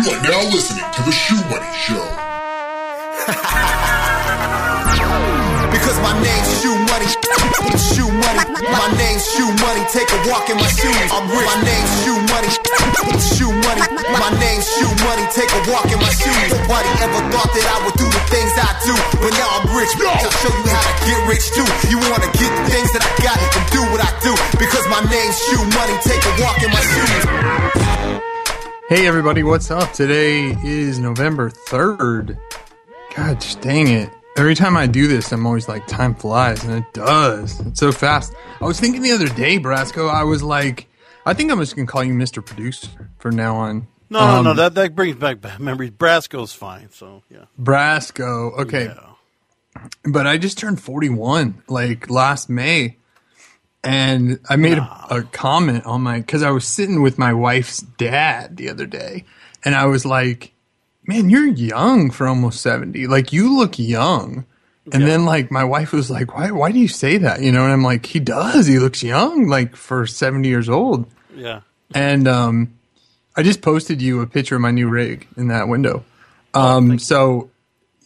You 0.00 0.16
are 0.16 0.22
now 0.22 0.40
listening 0.48 0.84
to 0.96 1.02
the 1.04 1.12
Shoe 1.12 1.36
Money 1.52 1.68
Show. 1.76 2.00
Because 5.70 6.00
my 6.02 6.16
name's 6.18 6.50
Shoe 6.60 6.74
Money. 6.88 7.04
Shoe 7.78 8.08
Money. 8.08 8.40
My 8.64 8.88
name's 8.96 9.28
Shoe 9.28 9.52
Money. 9.60 9.84
Take 9.92 10.08
a 10.08 10.18
walk 10.26 10.48
in 10.48 10.56
my 10.56 10.66
shoes. 10.72 10.96
I'm 11.12 11.28
rich. 11.30 11.44
My 11.46 11.60
name's 11.62 11.92
Shoe 12.02 12.16
Money. 12.32 12.48
Shoe 13.20 13.52
Money. 13.52 13.84
My 14.18 14.32
name's 14.40 14.64
Shoe 14.72 14.88
Money. 15.04 15.28
Take 15.36 15.52
a 15.52 15.60
walk 15.70 15.84
in 15.92 16.00
my 16.00 16.08
shoes. 16.16 16.48
Nobody 16.48 16.88
ever 17.04 17.20
thought 17.30 17.52
that 17.54 17.66
I 17.70 17.76
would 17.86 17.94
do 18.00 18.08
the 18.08 18.22
things 18.32 18.50
I 18.56 18.72
do. 18.82 18.96
But 19.20 19.36
now 19.36 19.60
I'm 19.62 19.68
rich. 19.76 19.92
I'll 20.00 20.32
show 20.42 20.48
you 20.48 20.64
how 20.64 20.80
to 20.80 20.94
get 21.06 21.20
rich 21.28 21.52
too. 21.52 21.68
You 21.92 22.00
wanna 22.08 22.32
get 22.40 22.48
the 22.50 22.64
things 22.72 22.88
that 22.96 23.04
I 23.04 23.12
got 23.22 23.36
and 23.38 23.64
do 23.70 23.84
what 23.92 24.00
I 24.00 24.10
do. 24.24 24.32
Because 24.58 24.88
my 24.88 25.04
name's 25.06 25.36
Shoe 25.44 25.60
Money. 25.76 25.92
Take 26.02 26.24
a 26.24 26.32
walk 26.42 26.56
in 26.64 26.72
my 26.72 26.80
shoes. 26.82 28.29
Hey 28.90 29.06
everybody, 29.06 29.44
what's 29.44 29.70
up? 29.70 29.92
Today 29.92 30.48
is 30.64 30.98
November 30.98 31.48
3rd. 31.48 32.36
God 33.14 33.46
dang 33.60 33.86
it. 33.86 34.10
Every 34.36 34.56
time 34.56 34.76
I 34.76 34.88
do 34.88 35.06
this, 35.06 35.30
I'm 35.30 35.46
always 35.46 35.68
like, 35.68 35.86
time 35.86 36.12
flies, 36.12 36.64
and 36.64 36.72
it 36.84 36.92
does. 36.92 37.60
It's 37.60 37.78
so 37.78 37.92
fast. 37.92 38.34
I 38.60 38.64
was 38.64 38.80
thinking 38.80 39.02
the 39.02 39.12
other 39.12 39.28
day, 39.28 39.60
Brasco, 39.60 40.10
I 40.12 40.24
was 40.24 40.42
like, 40.42 40.88
I 41.24 41.34
think 41.34 41.52
I'm 41.52 41.60
just 41.60 41.76
going 41.76 41.86
to 41.86 41.92
call 41.92 42.02
you 42.02 42.14
Mr. 42.14 42.44
Producer 42.44 43.12
from 43.20 43.36
now 43.36 43.54
on. 43.54 43.86
No, 44.10 44.18
Um, 44.18 44.42
no, 44.44 44.50
no. 44.50 44.54
That 44.54 44.74
that 44.74 44.96
brings 44.96 45.14
back 45.14 45.40
bad 45.40 45.60
memories. 45.60 45.92
Brasco's 45.92 46.52
fine. 46.52 46.90
So 46.90 47.22
yeah. 47.30 47.44
Brasco. 47.62 48.58
Okay. 48.58 48.86
Yeah. 48.86 49.90
But 50.04 50.26
I 50.26 50.36
just 50.36 50.58
turned 50.58 50.82
41 50.82 51.62
like 51.68 52.10
last 52.10 52.50
May. 52.50 52.96
And 53.82 54.40
I 54.48 54.56
made 54.56 54.78
a, 54.78 55.06
a 55.10 55.22
comment 55.22 55.86
on 55.86 56.02
my, 56.02 56.20
cause 56.20 56.42
I 56.42 56.50
was 56.50 56.66
sitting 56.66 57.02
with 57.02 57.18
my 57.18 57.32
wife's 57.32 57.78
dad 57.78 58.56
the 58.56 58.68
other 58.68 58.86
day 58.86 59.24
and 59.64 59.74
I 59.74 59.86
was 59.86 60.04
like, 60.04 60.52
man, 61.04 61.30
you're 61.30 61.46
young 61.46 62.10
for 62.10 62.28
almost 62.28 62.60
70. 62.60 63.06
Like 63.06 63.32
you 63.32 63.56
look 63.56 63.78
young. 63.78 64.44
And 64.92 65.06
then 65.06 65.24
like 65.24 65.52
my 65.52 65.62
wife 65.62 65.92
was 65.92 66.10
like, 66.10 66.34
why, 66.34 66.50
why 66.50 66.72
do 66.72 66.78
you 66.78 66.88
say 66.88 67.16
that? 67.18 67.42
You 67.42 67.52
know, 67.52 67.62
and 67.62 67.72
I'm 67.72 67.84
like, 67.84 68.06
he 68.06 68.18
does. 68.18 68.66
He 68.66 68.78
looks 68.80 69.02
young, 69.02 69.46
like 69.46 69.76
for 69.76 70.04
70 70.04 70.48
years 70.48 70.68
old. 70.68 71.06
Yeah. 71.34 71.60
And, 71.94 72.26
um, 72.26 72.74
I 73.36 73.42
just 73.42 73.62
posted 73.62 74.02
you 74.02 74.20
a 74.20 74.26
picture 74.26 74.56
of 74.56 74.60
my 74.60 74.70
new 74.70 74.88
rig 74.88 75.26
in 75.36 75.48
that 75.48 75.68
window. 75.68 76.04
Um, 76.52 76.98
so, 76.98 77.50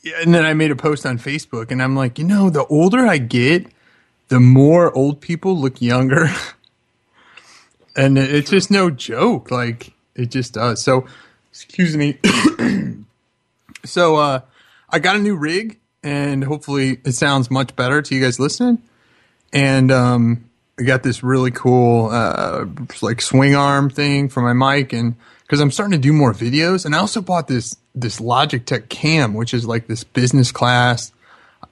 yeah, 0.02 0.14
and 0.22 0.34
then 0.34 0.44
I 0.44 0.54
made 0.54 0.70
a 0.70 0.76
post 0.76 1.06
on 1.06 1.18
Facebook, 1.18 1.70
and 1.70 1.82
I'm 1.82 1.96
like, 1.96 2.18
you 2.18 2.24
know, 2.24 2.50
the 2.50 2.66
older 2.66 3.06
I 3.06 3.18
get, 3.18 3.66
the 4.34 4.40
more 4.40 4.92
old 4.96 5.20
people 5.20 5.56
look 5.56 5.80
younger, 5.80 6.28
and 7.96 8.18
it- 8.18 8.34
it's 8.34 8.50
just 8.50 8.68
no 8.68 8.90
joke. 8.90 9.52
Like 9.52 9.92
it 10.16 10.32
just 10.32 10.54
does. 10.54 10.82
So, 10.82 11.06
excuse 11.50 11.96
me. 11.96 12.18
so, 13.84 14.16
uh, 14.16 14.40
I 14.90 14.98
got 14.98 15.14
a 15.14 15.20
new 15.20 15.36
rig, 15.36 15.78
and 16.02 16.42
hopefully, 16.42 16.98
it 17.04 17.12
sounds 17.12 17.48
much 17.48 17.76
better 17.76 18.02
to 18.02 18.14
you 18.14 18.20
guys 18.20 18.40
listening. 18.40 18.82
And 19.52 19.92
um, 19.92 20.50
I 20.80 20.82
got 20.82 21.04
this 21.04 21.22
really 21.22 21.52
cool 21.52 22.08
uh, 22.10 22.64
like 23.02 23.22
swing 23.22 23.54
arm 23.54 23.88
thing 23.88 24.28
for 24.28 24.40
my 24.42 24.52
mic, 24.52 24.92
and 24.92 25.14
because 25.42 25.60
I'm 25.60 25.70
starting 25.70 25.92
to 25.92 26.02
do 26.02 26.12
more 26.12 26.32
videos, 26.32 26.84
and 26.84 26.92
I 26.92 26.98
also 26.98 27.22
bought 27.22 27.46
this 27.46 27.76
this 27.94 28.18
Logitech 28.18 28.88
Cam, 28.88 29.32
which 29.34 29.54
is 29.54 29.64
like 29.64 29.86
this 29.86 30.02
business 30.02 30.50
class. 30.50 31.12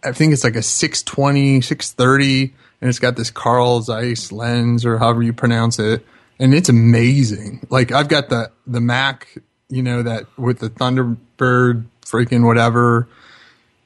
I 0.05 0.13
think 0.13 0.33
it's 0.33 0.45
like 0.45 0.57
a 0.57 0.63
620, 0.63 1.61
630, 1.61 2.55
and 2.81 2.89
it's 2.89 2.99
got 2.99 3.17
this 3.17 3.31
Carl 3.31 3.81
Zeiss 3.83 4.33
lens 4.33 4.85
or 4.85 4.99
however 4.99 5.23
you 5.23 5.33
pronounce 5.33 5.79
it, 5.79 6.05
and 6.39 6.55
it's 6.55 6.69
amazing. 6.69 7.67
Like 7.71 7.93
I've 7.93 8.09
got 8.09 8.29
the 8.29 8.51
the 8.67 8.81
Mac, 8.81 9.29
you 9.69 9.83
know, 9.83 10.03
that 10.03 10.27
with 10.39 10.59
the 10.59 10.71
Thunderbird 10.71 11.85
freaking 12.05 12.45
whatever 12.47 13.09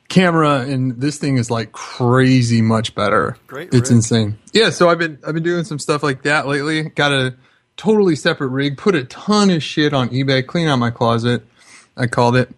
camera 0.09 0.61
and 0.61 1.01
this 1.01 1.19
thing 1.19 1.37
is 1.37 1.51
like 1.51 1.73
crazy 1.73 2.63
much 2.63 2.95
better. 2.95 3.37
Great 3.49 3.75
It's 3.75 3.91
rig. 3.91 3.97
insane. 3.97 4.39
Yeah, 4.53 4.71
so 4.71 4.89
I've 4.89 4.99
been 4.99 5.19
I've 5.27 5.35
been 5.35 5.43
doing 5.43 5.65
some 5.65 5.79
stuff 5.79 6.03
like 6.03 6.23
that 6.23 6.47
lately. 6.47 6.85
Got 6.91 7.13
a 7.13 7.35
totally 7.77 8.17
separate 8.17 8.49
rig, 8.49 8.79
put 8.79 8.95
a 8.95 9.05
ton 9.05 9.51
of 9.51 9.63
shit 9.63 9.93
on 9.93 10.09
eBay, 10.11 10.47
clean 10.47 10.69
out 10.69 10.77
my 10.77 10.91
closet, 10.91 11.45
I 11.97 12.07
called 12.07 12.37
it. 12.37 12.51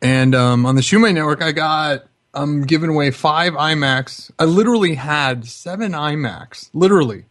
And 0.00 0.34
um, 0.34 0.64
on 0.64 0.74
the 0.76 0.80
Shoemay 0.80 1.12
network 1.14 1.42
I 1.42 1.52
got 1.52 2.04
I'm 2.34 2.62
giving 2.62 2.90
away 2.90 3.10
five 3.10 3.52
iMacs. 3.54 4.30
I 4.38 4.44
literally 4.44 4.94
had 4.94 5.46
seven 5.46 5.92
iMacs. 5.92 6.70
Literally. 6.72 7.24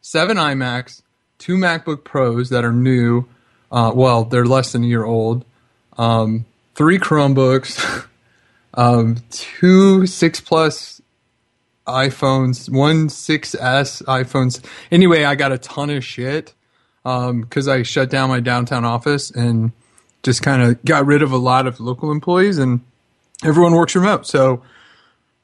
Seven 0.00 0.36
iMacs, 0.36 1.02
two 1.38 1.56
MacBook 1.56 2.04
Pros 2.04 2.50
that 2.50 2.64
are 2.64 2.72
new. 2.72 3.24
Uh, 3.72 3.90
well, 3.94 4.24
they're 4.24 4.44
less 4.44 4.72
than 4.72 4.84
a 4.84 4.86
year 4.86 5.04
old. 5.04 5.44
Um, 5.96 6.44
three 6.74 6.98
Chromebooks. 6.98 8.06
um, 8.74 9.16
two 9.30 10.06
six 10.06 10.40
plus 10.40 11.00
iPhones, 11.86 12.70
one 12.70 13.08
6S 13.08 14.02
iPhones. 14.04 14.64
Anyway, 14.90 15.24
I 15.24 15.34
got 15.34 15.52
a 15.52 15.58
ton 15.58 15.90
of 15.90 16.04
shit 16.04 16.54
because 17.02 17.68
I 17.68 17.82
shut 17.82 18.10
down 18.10 18.30
my 18.30 18.40
downtown 18.40 18.84
office 18.84 19.30
and 19.30 19.72
just 20.22 20.42
kind 20.42 20.62
of 20.62 20.82
got 20.84 21.04
rid 21.04 21.22
of 21.22 21.32
a 21.32 21.36
lot 21.36 21.66
of 21.66 21.80
local 21.80 22.10
employees 22.10 22.58
and 22.58 22.80
everyone 23.44 23.74
works 23.74 23.94
remote. 23.94 24.26
So 24.26 24.62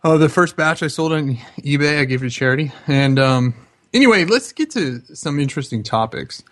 uh, 0.03 0.16
the 0.16 0.28
first 0.28 0.56
batch 0.56 0.83
I 0.83 0.88
sold 0.88 1.12
on 1.12 1.37
eBay, 1.59 2.00
I 2.00 2.05
gave 2.05 2.21
to 2.21 2.31
charity. 2.31 2.72
And 2.87 3.19
um, 3.19 3.55
anyway, 3.93 4.25
let's 4.25 4.53
get 4.53 4.71
to 4.71 5.00
some 5.15 5.38
interesting 5.38 5.83
topics. 5.83 6.43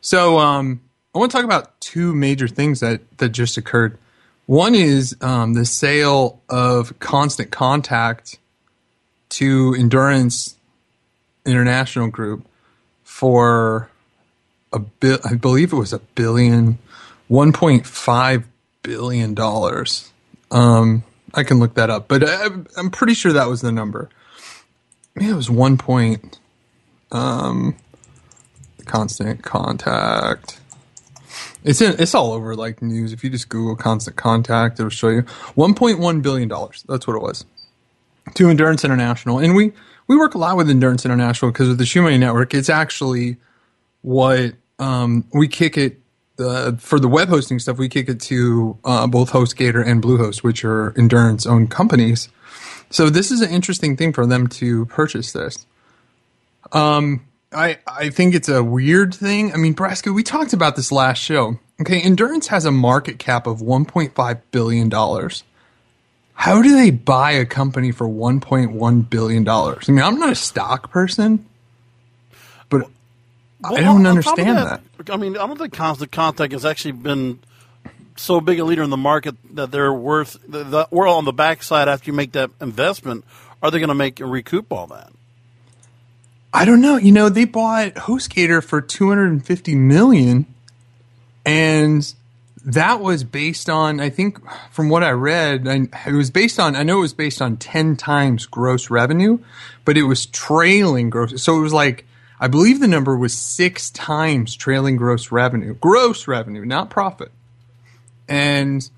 So 0.00 0.38
um, 0.38 0.80
I 1.14 1.18
want 1.18 1.30
to 1.32 1.36
talk 1.36 1.44
about 1.44 1.80
two 1.80 2.14
major 2.14 2.48
things 2.48 2.80
that 2.80 3.00
that 3.18 3.30
just 3.30 3.56
occurred. 3.56 3.98
One 4.46 4.74
is 4.74 5.16
um, 5.20 5.54
the 5.54 5.66
sale 5.66 6.40
of 6.48 6.98
Constant 7.00 7.50
Contact 7.50 8.38
to 9.30 9.74
Endurance 9.78 10.56
International 11.44 12.08
Group 12.08 12.46
for 13.02 13.90
a 14.72 14.78
bit. 14.78 15.20
I 15.24 15.34
believe 15.34 15.72
it 15.72 15.76
was 15.76 15.92
a 15.92 15.98
billion, 15.98 16.78
one 17.26 17.52
point 17.52 17.86
five 17.86 18.46
billion 18.82 19.34
dollars. 19.34 20.12
Um, 20.50 21.04
I 21.34 21.42
can 21.44 21.58
look 21.58 21.74
that 21.74 21.90
up, 21.90 22.08
but 22.08 22.24
I, 22.26 22.46
I'm 22.76 22.90
pretty 22.90 23.14
sure 23.14 23.32
that 23.32 23.48
was 23.48 23.60
the 23.60 23.72
number. 23.72 24.08
Maybe 25.14 25.30
it 25.30 25.34
was 25.34 25.50
one 25.50 25.76
point. 25.76 26.38
Um, 27.10 27.76
constant 28.84 29.42
contact. 29.42 30.60
It's 31.64 31.80
in, 31.80 31.96
it's 31.98 32.14
all 32.14 32.32
over 32.32 32.54
like 32.56 32.82
news. 32.82 33.12
If 33.12 33.22
you 33.22 33.30
just 33.30 33.48
Google 33.48 33.76
constant 33.76 34.16
contact, 34.16 34.80
it'll 34.80 34.90
show 34.90 35.08
you 35.08 35.22
1.1 35.22 36.22
billion 36.22 36.48
dollars. 36.48 36.84
That's 36.88 37.06
what 37.06 37.16
it 37.16 37.22
was 37.22 37.44
to 38.34 38.48
Endurance 38.48 38.84
International, 38.84 39.38
and 39.38 39.54
we 39.54 39.72
we 40.06 40.16
work 40.16 40.34
a 40.34 40.38
lot 40.38 40.56
with 40.56 40.70
Endurance 40.70 41.04
International 41.04 41.50
because 41.50 41.68
of 41.68 41.78
the 41.78 42.00
Money 42.00 42.18
Network. 42.18 42.54
It's 42.54 42.70
actually 42.70 43.36
what 44.02 44.54
um, 44.78 45.24
we 45.32 45.48
kick 45.48 45.76
it 45.76 46.00
uh, 46.38 46.72
for 46.76 46.98
the 46.98 47.08
web 47.08 47.28
hosting 47.28 47.58
stuff. 47.58 47.78
We 47.78 47.88
kick 47.88 48.08
it 48.08 48.20
to 48.22 48.78
uh, 48.84 49.06
both 49.06 49.30
HostGator 49.30 49.86
and 49.86 50.02
Bluehost, 50.02 50.42
which 50.42 50.64
are 50.64 50.94
Endurance 50.96 51.46
owned 51.46 51.70
companies. 51.70 52.28
So 52.90 53.10
this 53.10 53.30
is 53.30 53.40
an 53.40 53.50
interesting 53.50 53.96
thing 53.96 54.12
for 54.12 54.26
them 54.26 54.46
to 54.48 54.86
purchase 54.86 55.32
this. 55.32 55.66
Um, 56.72 57.26
I 57.52 57.78
I 57.86 58.10
think 58.10 58.34
it's 58.34 58.48
a 58.48 58.62
weird 58.62 59.14
thing. 59.14 59.52
I 59.52 59.56
mean, 59.56 59.74
Brasco, 59.74 60.14
we 60.14 60.22
talked 60.22 60.52
about 60.52 60.76
this 60.76 60.92
last 60.92 61.18
show. 61.18 61.58
Okay, 61.80 62.00
Endurance 62.00 62.48
has 62.48 62.64
a 62.64 62.72
market 62.72 63.18
cap 63.18 63.46
of 63.46 63.58
1.5 63.60 64.40
billion 64.50 64.88
dollars. 64.88 65.44
How 66.34 66.62
do 66.62 66.74
they 66.74 66.90
buy 66.90 67.32
a 67.32 67.44
company 67.44 67.90
for 67.90 68.06
1.1 68.06 69.10
billion 69.10 69.44
dollars? 69.44 69.88
I 69.88 69.92
mean, 69.92 70.04
I'm 70.04 70.18
not 70.18 70.30
a 70.30 70.36
stock 70.36 70.90
person, 70.90 71.46
I 73.64 73.72
Well, 73.72 73.82
don't 73.82 74.06
on 74.06 74.22
top 74.22 74.38
of 74.38 74.46
understand 74.46 74.56
that. 74.58 75.10
I 75.10 75.16
mean, 75.16 75.36
I 75.36 75.46
don't 75.46 75.58
think 75.58 75.72
Constant 75.72 76.12
Contact 76.12 76.52
has 76.52 76.64
actually 76.64 76.92
been 76.92 77.40
so 78.16 78.40
big 78.40 78.58
a 78.58 78.64
leader 78.64 78.82
in 78.82 78.90
the 78.90 78.96
market 78.96 79.34
that 79.54 79.70
they're 79.70 79.92
worth. 79.92 80.36
The, 80.46 80.64
the, 80.64 80.88
we're 80.90 81.08
on 81.08 81.24
the 81.24 81.32
backside 81.32 81.88
after 81.88 82.10
you 82.10 82.16
make 82.16 82.32
that 82.32 82.50
investment. 82.60 83.24
Are 83.62 83.70
they 83.70 83.78
going 83.78 83.88
to 83.88 83.94
make 83.94 84.20
and 84.20 84.30
recoup 84.30 84.72
all 84.72 84.86
that? 84.88 85.10
I 86.52 86.64
don't 86.64 86.80
know. 86.80 86.96
You 86.96 87.12
know, 87.12 87.28
they 87.28 87.44
bought 87.44 87.94
HostGator 87.94 88.62
for 88.64 88.80
250 88.80 89.74
million 89.74 90.46
and 91.44 92.14
that 92.64 93.00
was 93.00 93.24
based 93.24 93.70
on 93.70 94.00
I 94.00 94.10
think 94.10 94.38
from 94.70 94.88
what 94.88 95.02
I 95.02 95.10
read, 95.10 95.66
it 95.66 96.12
was 96.12 96.30
based 96.30 96.58
on 96.58 96.76
I 96.76 96.82
know 96.82 96.98
it 96.98 97.02
was 97.02 97.14
based 97.14 97.40
on 97.40 97.56
10 97.56 97.96
times 97.96 98.46
gross 98.46 98.90
revenue, 98.90 99.38
but 99.84 99.96
it 99.96 100.02
was 100.02 100.26
trailing 100.26 101.10
gross. 101.10 101.42
So 101.42 101.56
it 101.58 101.62
was 101.62 101.72
like 101.72 102.04
I 102.40 102.48
believe 102.48 102.80
the 102.80 102.88
number 102.88 103.16
was 103.16 103.36
6 103.36 103.90
times 103.90 104.54
trailing 104.54 104.96
gross 104.96 105.32
revenue. 105.32 105.74
Gross 105.74 106.28
revenue, 106.28 106.64
not 106.64 106.90
profit. 106.90 107.32
And 108.28 108.88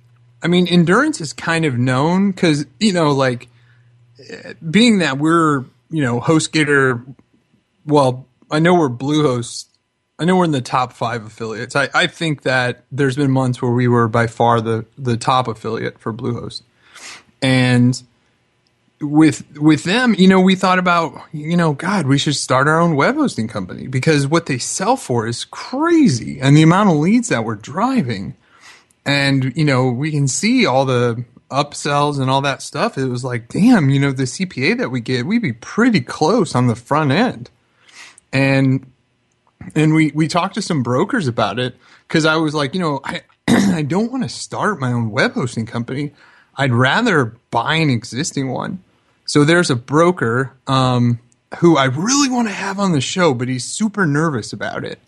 I 0.43 0.49
mean, 0.49 0.67
endurance 0.67 1.21
is 1.21 1.33
kind 1.33 1.65
of 1.65 1.79
known 1.79 2.33
cuz 2.33 2.67
you 2.79 2.93
know 2.93 3.13
like 3.13 3.49
being 4.71 4.99
that 4.99 5.19
we're, 5.19 5.65
you 5.91 6.03
know, 6.03 6.21
HostGator 6.21 7.05
well, 7.87 8.27
I 8.51 8.59
know 8.59 8.75
we're 8.75 8.91
Bluehost 8.91 9.67
I 10.21 10.27
know 10.27 10.37
we're 10.37 10.45
in 10.45 10.51
the 10.51 10.61
top 10.61 10.93
five 10.93 11.25
affiliates. 11.25 11.75
I, 11.75 11.89
I 11.95 12.07
think 12.07 12.43
that 12.43 12.85
there's 12.93 13.17
been 13.17 13.31
months 13.31 13.63
where 13.63 13.71
we 13.71 13.89
were 13.89 14.07
by 14.07 14.27
far 14.27 14.61
the 14.61 14.85
the 14.99 15.17
top 15.17 15.49
affiliate 15.49 15.99
for 15.99 16.13
Bluehost, 16.13 16.61
and 17.41 18.01
with 19.01 19.59
with 19.59 19.85
them, 19.85 20.15
you 20.19 20.29
know, 20.29 20.41
we 20.41 20.55
thought 20.55 20.79
about, 20.79 21.19
you 21.33 21.57
know, 21.57 21.73
God, 21.73 22.07
we 22.07 22.19
should 22.19 22.37
start 22.37 22.69
our 22.69 22.79
own 22.79 22.97
web 22.97 23.15
hosting 23.15 23.49
company 23.49 23.87
because 23.87 24.27
what 24.27 24.47
they 24.47 24.59
sell 24.59 24.97
for 24.97 25.27
is 25.27 25.45
crazy, 25.47 26.39
and 26.41 26.57
the 26.57 26.63
amount 26.63 26.91
of 26.91 26.97
leads 26.97 27.29
that 27.29 27.45
we're 27.45 27.55
driving, 27.55 28.35
and 29.07 29.57
you 29.57 29.65
know, 29.65 29.89
we 29.89 30.11
can 30.11 30.29
see 30.29 30.67
all 30.67 30.85
the 30.85 31.25
upsells 31.51 32.21
and 32.21 32.31
all 32.31 32.43
that 32.43 32.61
stuff. 32.63 32.99
It 32.99 33.07
was 33.07 33.25
like, 33.25 33.49
damn, 33.49 33.89
you 33.89 33.99
know, 33.99 34.13
the 34.13 34.25
CPA 34.25 34.77
that 34.79 34.91
we 34.91 35.01
get, 35.01 35.27
we'd 35.27 35.43
be 35.43 35.55
pretty 35.55 36.01
close 36.03 36.55
on 36.55 36.67
the 36.67 36.77
front 36.77 37.11
end, 37.11 37.49
and 38.35 38.87
and 39.75 39.95
we 39.95 40.11
we 40.15 40.29
talked 40.29 40.57
to 40.57 40.63
some 40.63 40.83
brokers 40.83 41.27
about 41.27 41.59
it 41.59 41.75
because 42.07 42.27
I 42.27 42.37
was 42.37 42.55
like, 42.55 42.75
you 42.75 42.81
know, 42.81 43.01
I 43.03 43.23
I 43.49 43.81
don't 43.81 44.13
want 44.13 44.25
to 44.25 44.29
start 44.29 44.79
my 44.79 44.93
own 44.93 45.11
web 45.11 45.33
hosting 45.33 45.65
company. 45.65 46.13
I'd 46.57 46.75
rather 46.75 47.37
buy 47.51 47.77
an 47.77 47.89
existing 47.89 48.51
one. 48.51 48.83
So 49.31 49.45
there's 49.45 49.71
a 49.71 49.77
broker 49.77 50.53
um, 50.67 51.21
who 51.59 51.77
I 51.77 51.85
really 51.85 52.29
want 52.29 52.49
to 52.49 52.53
have 52.53 52.81
on 52.81 52.91
the 52.91 53.01
show, 53.01 53.33
but 53.33 53.47
he's 53.47 53.65
super 53.65 54.05
nervous 54.05 54.53
about 54.53 54.85
it. 54.85 54.99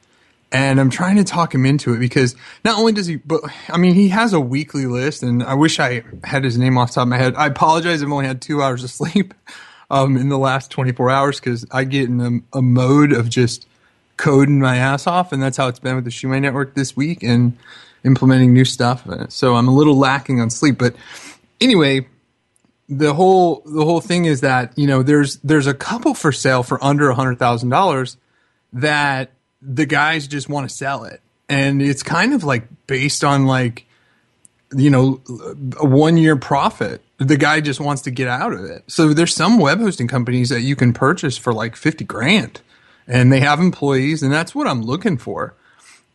And 0.53 0.79
I'm 0.79 0.91
trying 0.91 1.17
to 1.17 1.25
talk 1.25 1.53
him 1.53 1.67
into 1.67 1.93
it 1.93 1.99
because 1.99 2.37
not 2.65 2.79
only 2.79 2.93
does 2.93 3.09
he, 3.09 3.17
but 3.17 3.41
I 3.69 3.79
mean, 3.79 3.95
he 3.95 4.11
has 4.11 4.33
a 4.33 4.39
weekly 4.39 4.87
list, 4.87 5.25
and 5.25 5.43
I 5.43 5.55
wish 5.55 5.81
I 5.81 6.05
had 6.23 6.45
his 6.45 6.57
name 6.57 6.79
off 6.79 6.91
the 6.91 6.95
top 6.95 7.03
of 7.03 7.09
my 7.09 7.19
head. 7.19 7.35
I 7.35 7.49
apologize, 7.49 8.01
I've 8.01 8.13
only 8.13 8.27
had 8.27 8.41
two 8.41 8.63
hours 8.63 8.85
of 8.85 8.91
sleep 8.91 9.35
um, 9.91 10.17
in 10.17 10.29
the 10.29 10.39
last 10.39 10.71
24 10.71 11.11
hours 11.11 11.41
because 11.41 11.67
I 11.73 11.83
get 11.83 12.09
in 12.09 12.45
a, 12.53 12.59
a 12.59 12.63
mode 12.63 13.13
of 13.13 13.29
just 13.29 13.67
coding 14.19 14.61
my 14.61 14.77
ass 14.77 15.09
off, 15.09 15.33
and 15.33 15.43
that's 15.43 15.57
how 15.57 15.67
it's 15.67 15.81
been 15.81 15.97
with 15.97 16.05
the 16.05 16.11
Shumai 16.11 16.41
Network 16.41 16.77
this 16.77 16.97
week 16.97 17.25
and 17.25 17.59
implementing 18.05 18.53
new 18.53 18.67
stuff. 18.67 19.05
So 19.31 19.57
I'm 19.57 19.67
a 19.67 19.75
little 19.75 19.99
lacking 19.99 20.41
on 20.41 20.49
sleep, 20.49 20.79
but 20.79 20.95
anyway, 21.61 22.07
the 22.89 23.15
whole 23.15 23.63
the 23.65 23.85
whole 23.85 24.01
thing 24.01 24.25
is 24.25 24.41
that 24.41 24.77
you 24.77 24.87
know 24.87 25.03
there's 25.03 25.37
there's 25.39 25.67
a 25.67 25.75
couple 25.75 26.15
for 26.15 26.33
sale 26.33 26.63
for 26.63 26.83
under 26.83 27.09
a 27.11 27.15
hundred 27.15 27.39
thousand 27.39 27.71
dollars 27.71 28.17
that 28.73 29.31
the 29.61 29.87
guys 29.87 30.27
just 30.27 30.49
want 30.49 30.69
to 30.69 30.75
sell 30.75 31.05
it, 31.05 31.21
and 31.49 31.81
it's 31.81 32.03
kind 32.03 32.35
of 32.35 32.45
like 32.45 32.65
based 32.87 33.25
on 33.25 33.47
like 33.47 33.87
you 34.75 34.91
know 34.91 35.21
a 35.79 35.87
one 35.87 36.17
year 36.17 36.37
profit. 36.37 37.03
The 37.19 37.37
guy 37.37 37.61
just 37.61 37.79
wants 37.79 38.03
to 38.03 38.11
get 38.11 38.27
out 38.27 38.53
of 38.53 38.65
it. 38.65 38.83
So 38.89 39.15
there's 39.15 39.33
some 39.33 39.59
web 39.59 39.79
hosting 39.79 40.09
companies 40.09 40.49
that 40.49 40.63
you 40.63 40.75
can 40.75 40.93
purchase 40.93 41.39
for 41.39 41.53
like 41.53 41.77
fifty 41.77 42.05
grand, 42.05 42.61
and 43.07 43.33
they 43.33 43.41
have 43.41 43.61
employees, 43.61 44.23
and 44.23 44.33
that's 44.33 44.55
what 44.55 44.67
I'm 44.67 44.83
looking 44.83 45.19
for. 45.19 45.55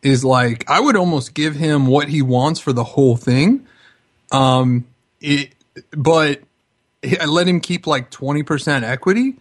Is 0.02 0.24
like 0.24 0.68
I 0.70 0.80
would 0.80 0.96
almost 0.96 1.34
give 1.34 1.56
him 1.56 1.86
what 1.86 2.08
he 2.08 2.22
wants 2.22 2.60
for 2.60 2.72
the 2.72 2.84
whole 2.84 3.16
thing. 3.16 3.66
Um, 4.30 4.86
it, 5.20 5.54
but 5.92 6.42
I 7.04 7.26
let 7.26 7.46
him 7.46 7.60
keep 7.60 7.86
like 7.86 8.10
20% 8.10 8.82
equity 8.82 9.36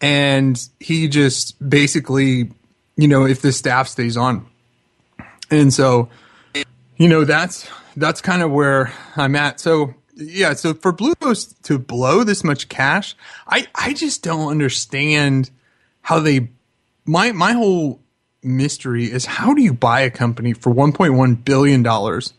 and 0.00 0.68
he 0.78 1.08
just 1.08 1.56
basically, 1.68 2.50
you 2.96 3.08
know, 3.08 3.26
if 3.26 3.42
the 3.42 3.52
staff 3.52 3.88
stays 3.88 4.16
on. 4.16 4.46
And 5.50 5.72
so, 5.72 6.08
you 6.96 7.08
know, 7.08 7.24
that's, 7.24 7.68
that's 7.96 8.20
kind 8.20 8.42
of 8.42 8.50
where 8.50 8.92
I'm 9.16 9.34
at. 9.34 9.58
So, 9.60 9.94
yeah, 10.14 10.54
so 10.54 10.74
for 10.74 10.92
Bluehost 10.92 11.60
to 11.62 11.78
blow 11.78 12.24
this 12.24 12.44
much 12.44 12.68
cash, 12.68 13.16
I, 13.46 13.66
I 13.74 13.94
just 13.94 14.22
don't 14.22 14.48
understand 14.48 15.50
how 16.02 16.20
they, 16.20 16.50
my, 17.04 17.32
my 17.32 17.52
whole 17.52 18.00
mystery 18.42 19.10
is 19.10 19.26
how 19.26 19.52
do 19.54 19.62
you 19.62 19.74
buy 19.74 20.00
a 20.00 20.10
company 20.10 20.52
for 20.52 20.72
1.1 20.72 21.44
billion 21.44 21.82
dollars 21.82 22.32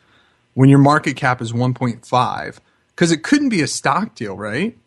when 0.53 0.69
your 0.69 0.79
market 0.79 1.15
cap 1.15 1.41
is 1.41 1.51
1.5? 1.51 2.59
Because 2.95 3.11
it 3.11 3.23
couldn't 3.23 3.49
be 3.49 3.61
a 3.61 3.67
stock 3.67 4.15
deal, 4.15 4.35
right? 4.35 4.77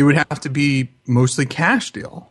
it 0.00 0.04
would 0.04 0.16
have 0.16 0.40
to 0.40 0.48
be 0.48 0.88
mostly 1.06 1.44
cash 1.44 1.90
deal. 1.90 2.30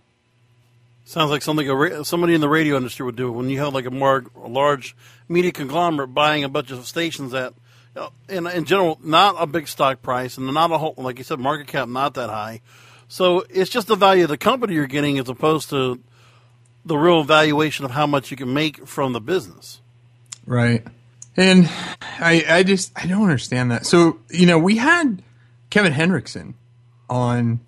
Sounds 1.06 1.30
like 1.30 1.44
something 1.44 1.70
a, 1.70 2.04
somebody 2.04 2.34
in 2.34 2.42
the 2.42 2.50
radio 2.50 2.78
industry 2.78 3.06
would 3.06 3.16
do 3.16 3.32
when 3.32 3.48
you 3.50 3.60
have 3.60 3.76
like 3.76 3.86
a 3.86 3.92
more 3.92 4.26
a 4.36 4.48
large 4.48 4.96
media 5.28 5.52
conglomerate 5.52 6.12
buying 6.12 6.44
a 6.44 6.50
bunch 6.50 6.72
of 6.72 6.88
stations 6.88 7.32
that, 7.32 7.54
uh, 7.96 8.10
in 8.28 8.48
in 8.48 8.66
general, 8.66 9.00
not 9.04 9.36
a 9.38 9.46
big 9.46 9.68
stock 9.68 10.02
price 10.02 10.36
and 10.36 10.52
not 10.52 10.72
a 10.72 10.80
whole 10.80 10.96
like 10.98 11.20
you 11.20 11.24
said, 11.24 11.40
market 11.40 11.68
cap 11.68 11.88
not 11.88 12.16
that 12.16 12.32
high. 12.32 12.62
So 13.08 13.44
it's 13.52 13.70
just 13.70 13.88
the 13.88 13.96
value 13.96 14.24
of 14.24 14.30
the 14.30 14.38
company 14.38 14.74
you're 14.74 14.88
getting 14.88 15.20
as 15.20 15.30
opposed 15.30 15.70
to 15.70 16.00
the 16.86 16.98
real 16.98 17.24
valuation 17.24 17.86
of 17.86 17.92
how 17.92 18.08
much 18.08 18.32
you 18.32 18.38
can 18.38 18.52
make 18.52 18.88
from 18.88 19.14
the 19.14 19.22
business. 19.22 19.80
Right. 20.48 20.84
And 21.38 21.70
I 22.20 22.44
I 22.50 22.64
just 22.64 22.92
I 22.96 23.06
don't 23.06 23.24
understand 23.24 23.72
that. 23.72 23.86
So, 23.86 24.20
you 24.30 24.46
know, 24.46 24.60
we 24.60 24.78
had 24.78 25.22
Kevin 25.70 25.94
Hendrickson 25.94 26.54
on 27.10 27.62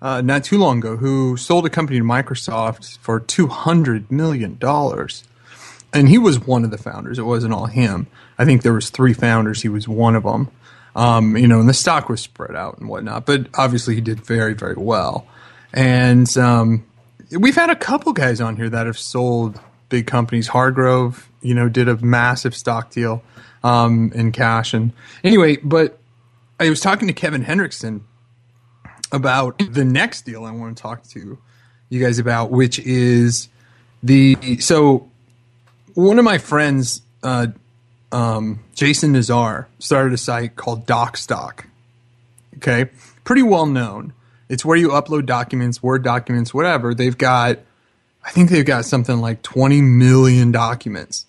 uh, 0.00 0.20
not 0.20 0.44
too 0.44 0.58
long 0.58 0.78
ago 0.78 0.96
who 0.96 1.36
sold 1.36 1.66
a 1.66 1.70
company 1.70 1.98
to 1.98 2.04
Microsoft 2.04 2.98
for 2.98 3.20
$200 3.20 4.10
million. 4.10 4.58
And 5.92 6.08
he 6.08 6.18
was 6.18 6.38
one 6.38 6.64
of 6.64 6.70
the 6.70 6.78
founders. 6.78 7.18
It 7.18 7.22
wasn't 7.22 7.54
all 7.54 7.66
him. 7.66 8.06
I 8.38 8.44
think 8.44 8.62
there 8.62 8.74
was 8.74 8.90
three 8.90 9.14
founders. 9.14 9.62
He 9.62 9.68
was 9.68 9.88
one 9.88 10.14
of 10.14 10.22
them. 10.22 10.50
Um, 10.94 11.36
you 11.36 11.46
know, 11.46 11.60
and 11.60 11.68
the 11.68 11.74
stock 11.74 12.08
was 12.08 12.20
spread 12.20 12.56
out 12.56 12.78
and 12.78 12.88
whatnot. 12.88 13.24
But 13.26 13.48
obviously, 13.54 13.94
he 13.94 14.00
did 14.00 14.20
very, 14.20 14.54
very 14.54 14.74
well. 14.76 15.26
And 15.72 16.36
um, 16.36 16.84
we've 17.30 17.54
had 17.54 17.70
a 17.70 17.76
couple 17.76 18.12
guys 18.12 18.40
on 18.40 18.56
here 18.56 18.68
that 18.68 18.86
have 18.86 18.98
sold 18.98 19.60
big 19.88 20.06
companies. 20.06 20.48
Hargrove, 20.48 21.28
you 21.40 21.54
know, 21.54 21.68
did 21.68 21.88
a 21.88 21.96
massive 21.96 22.54
stock 22.54 22.90
deal 22.90 23.22
um, 23.62 24.12
in 24.14 24.32
cash. 24.32 24.74
And 24.74 24.92
anyway, 25.24 25.56
but 25.56 25.98
I 26.60 26.68
was 26.68 26.80
talking 26.80 27.08
to 27.08 27.14
Kevin 27.14 27.44
Hendrickson 27.44 28.00
about 29.12 29.60
the 29.70 29.84
next 29.84 30.22
deal 30.22 30.44
I 30.44 30.50
want 30.50 30.76
to 30.76 30.82
talk 30.82 31.02
to 31.08 31.38
you 31.88 32.02
guys 32.02 32.18
about, 32.18 32.50
which 32.50 32.78
is 32.78 33.48
the 34.02 34.58
so 34.60 35.08
one 35.94 36.18
of 36.18 36.24
my 36.24 36.38
friends, 36.38 37.02
uh, 37.22 37.48
um, 38.12 38.60
Jason 38.74 39.12
Nazar, 39.12 39.68
started 39.78 40.12
a 40.12 40.18
site 40.18 40.56
called 40.56 40.86
Docstoc. 40.86 41.64
Okay, 42.56 42.90
pretty 43.24 43.42
well 43.42 43.66
known. 43.66 44.12
It's 44.48 44.64
where 44.64 44.76
you 44.76 44.90
upload 44.90 45.26
documents, 45.26 45.82
Word 45.82 46.02
documents, 46.02 46.54
whatever. 46.54 46.94
They've 46.94 47.16
got, 47.16 47.58
I 48.28 48.30
think 48.30 48.50
they've 48.50 48.64
got 48.64 48.84
something 48.84 49.22
like 49.22 49.40
20 49.40 49.80
million 49.80 50.52
documents. 50.52 51.24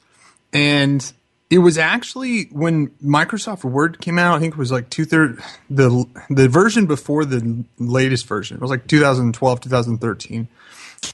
And 0.51 1.09
it 1.49 1.59
was 1.59 1.77
actually 1.77 2.47
when 2.51 2.87
Microsoft 3.01 3.63
Word 3.63 4.01
came 4.01 4.19
out. 4.19 4.35
I 4.35 4.39
think 4.39 4.55
it 4.55 4.57
was 4.57 4.73
like 4.73 4.89
two 4.89 5.05
third 5.05 5.41
the 5.69 6.05
the 6.29 6.49
version 6.49 6.87
before 6.87 7.23
the 7.23 7.63
latest 7.77 8.27
version. 8.27 8.57
It 8.57 8.61
was 8.61 8.69
like 8.69 8.85
2012, 8.87 9.61
2013. 9.61 10.47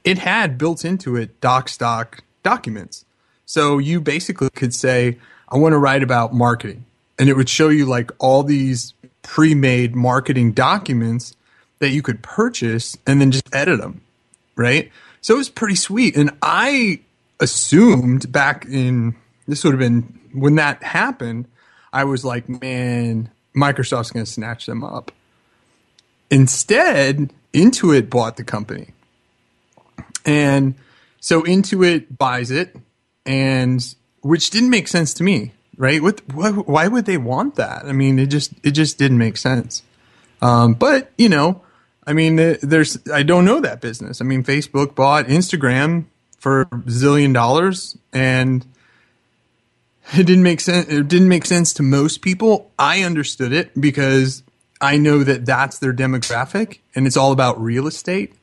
It 0.04 0.18
had 0.18 0.58
built 0.58 0.84
into 0.84 1.16
it 1.16 1.40
Docstoc 1.40 2.22
documents, 2.42 3.06
so 3.46 3.78
you 3.78 4.02
basically 4.02 4.50
could 4.50 4.74
say, 4.74 5.20
"I 5.48 5.58
want 5.58 5.74
to 5.74 5.78
write 5.78 6.02
about 6.02 6.34
marketing," 6.34 6.84
and 7.20 7.30
it 7.30 7.38
would 7.38 7.48
show 7.48 7.70
you 7.70 7.86
like 7.86 8.12
all 8.18 8.42
these 8.42 8.94
pre-made 9.22 9.96
marketing 9.96 10.52
documents 10.52 11.36
that 11.78 11.90
you 11.90 12.02
could 12.02 12.24
purchase 12.24 12.98
and 13.06 13.22
then 13.22 13.32
just 13.32 13.54
edit 13.54 13.80
them, 13.80 14.02
right? 14.56 14.92
So 15.26 15.34
it 15.34 15.38
was 15.38 15.50
pretty 15.50 15.74
sweet, 15.74 16.16
and 16.16 16.38
I 16.44 17.00
assumed 17.40 18.32
back 18.32 18.64
in 18.66 19.16
this 19.48 19.64
would 19.64 19.72
have 19.72 19.80
been 19.80 20.20
when 20.34 20.54
that 20.58 20.84
happened, 20.84 21.48
I 21.92 22.04
was 22.04 22.24
like, 22.24 22.48
man, 22.48 23.32
Microsoft's 23.58 24.12
going 24.12 24.24
to 24.24 24.32
snatch 24.32 24.68
them 24.68 24.84
up. 24.84 25.12
Instead, 26.30 27.34
Intuit 27.54 28.08
bought 28.08 28.38
the 28.38 28.44
company. 28.44 28.90
And 30.26 30.76
so 31.20 31.42
Intuit 31.42 32.16
buys 32.16 32.52
it, 32.52 32.76
and 33.26 33.84
which 34.22 34.52
didn't 34.52 34.70
make 34.70 34.88
sense 34.88 35.12
to 35.16 35.24
me, 35.24 35.54
right? 35.76 36.04
What, 36.04 36.22
why 36.36 36.88
would 36.88 37.06
they 37.08 37.18
want 37.18 37.56
that? 37.56 37.86
I 37.86 37.94
mean, 37.94 38.20
it 38.20 38.28
just 38.28 38.54
it 38.62 38.74
just 38.74 39.00
didn't 39.00 39.18
make 39.18 39.38
sense. 39.38 39.82
Um, 40.44 40.76
but 40.76 41.12
you 41.18 41.30
know, 41.30 41.64
I 42.08 42.14
mean, 42.14 42.36
there's 42.36 42.98
I 43.12 43.24
don't 43.24 43.46
know 43.46 43.60
that 43.62 43.82
business. 43.82 44.22
I 44.22 44.26
mean, 44.26 44.44
Facebook 44.44 44.96
bought 44.96 45.26
Instagram 45.26 46.06
for 46.38 46.62
a 46.62 46.66
zillion 46.66 47.34
dollars, 47.34 47.98
and 48.14 48.66
it 50.14 50.26
didn't 50.26 50.44
make 50.44 50.62
sense. 50.62 50.88
It 50.88 51.08
didn't 51.08 51.30
make 51.30 51.46
sense 51.46 51.74
to 51.74 51.84
most 51.84 52.22
people. 52.22 52.72
I 52.78 53.02
understood 53.02 53.52
it 53.52 53.80
because 53.80 54.44
I 54.80 54.98
know 54.98 55.24
that 55.24 55.46
that's 55.46 55.80
their 55.80 55.94
demographic 55.94 56.80
and 56.94 57.08
it's 57.08 57.18
all 57.18 57.32
about 57.32 57.62
real 57.62 57.88
estate 57.88 58.34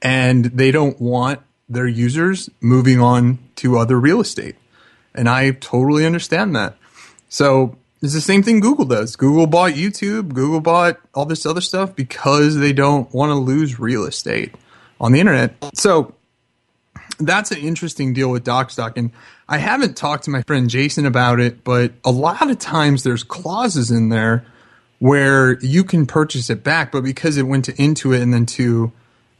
and 0.00 0.44
they 0.46 0.70
don't 0.70 1.00
want 1.00 1.40
their 1.68 1.86
users 1.86 2.50
moving 2.60 3.00
on 3.00 3.38
to 3.56 3.78
other 3.78 3.98
real 3.98 4.20
estate. 4.20 4.56
And 5.14 5.28
I 5.28 5.50
totally 5.52 6.04
understand 6.06 6.54
that. 6.54 6.76
So 7.28 7.76
it's 8.02 8.14
the 8.14 8.20
same 8.20 8.42
thing 8.42 8.60
Google 8.60 8.84
does. 8.84 9.14
Google 9.14 9.46
bought 9.46 9.72
YouTube, 9.72 10.34
Google 10.34 10.60
bought 10.60 10.98
all 11.14 11.24
this 11.24 11.46
other 11.46 11.60
stuff 11.60 11.94
because 11.94 12.56
they 12.56 12.72
don't 12.72 13.12
want 13.14 13.30
to 13.30 13.34
lose 13.34 13.78
real 13.78 14.04
estate 14.04 14.54
on 15.00 15.12
the 15.12 15.20
internet. 15.20 15.54
So 15.74 16.14
that's 17.18 17.52
an 17.52 17.58
interesting 17.58 18.12
deal 18.12 18.28
with 18.28 18.44
Docstoc. 18.44 18.96
And 18.96 19.12
I 19.48 19.58
haven't 19.58 19.96
talked 19.96 20.24
to 20.24 20.30
my 20.30 20.42
friend 20.42 20.68
Jason 20.68 21.06
about 21.06 21.38
it, 21.38 21.62
but 21.62 21.92
a 22.04 22.10
lot 22.10 22.50
of 22.50 22.58
times 22.58 23.04
there's 23.04 23.22
clauses 23.22 23.90
in 23.90 24.08
there 24.08 24.44
where 24.98 25.58
you 25.60 25.84
can 25.84 26.06
purchase 26.06 26.50
it 26.50 26.64
back, 26.64 26.92
but 26.92 27.02
because 27.02 27.36
it 27.36 27.42
went 27.42 27.64
to 27.66 27.72
Intuit 27.74 28.20
and 28.20 28.32
then 28.32 28.46
to, 28.46 28.92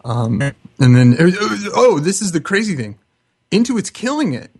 um, 0.05 0.41
and 0.41 0.97
then, 0.97 1.17
oh, 1.75 1.99
this 2.01 2.23
is 2.23 2.33
the 2.33 2.41
crazy 2.41 2.77
thing. 2.77 2.99
Intuit's 3.51 3.91
killing 3.91 4.35
it. 4.35 4.51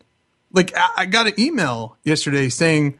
Like 0.53 0.73
I, 0.77 0.91
I 0.99 1.07
got 1.07 1.27
an 1.27 1.35
email 1.39 1.97
yesterday 2.05 2.49
saying, 2.49 2.99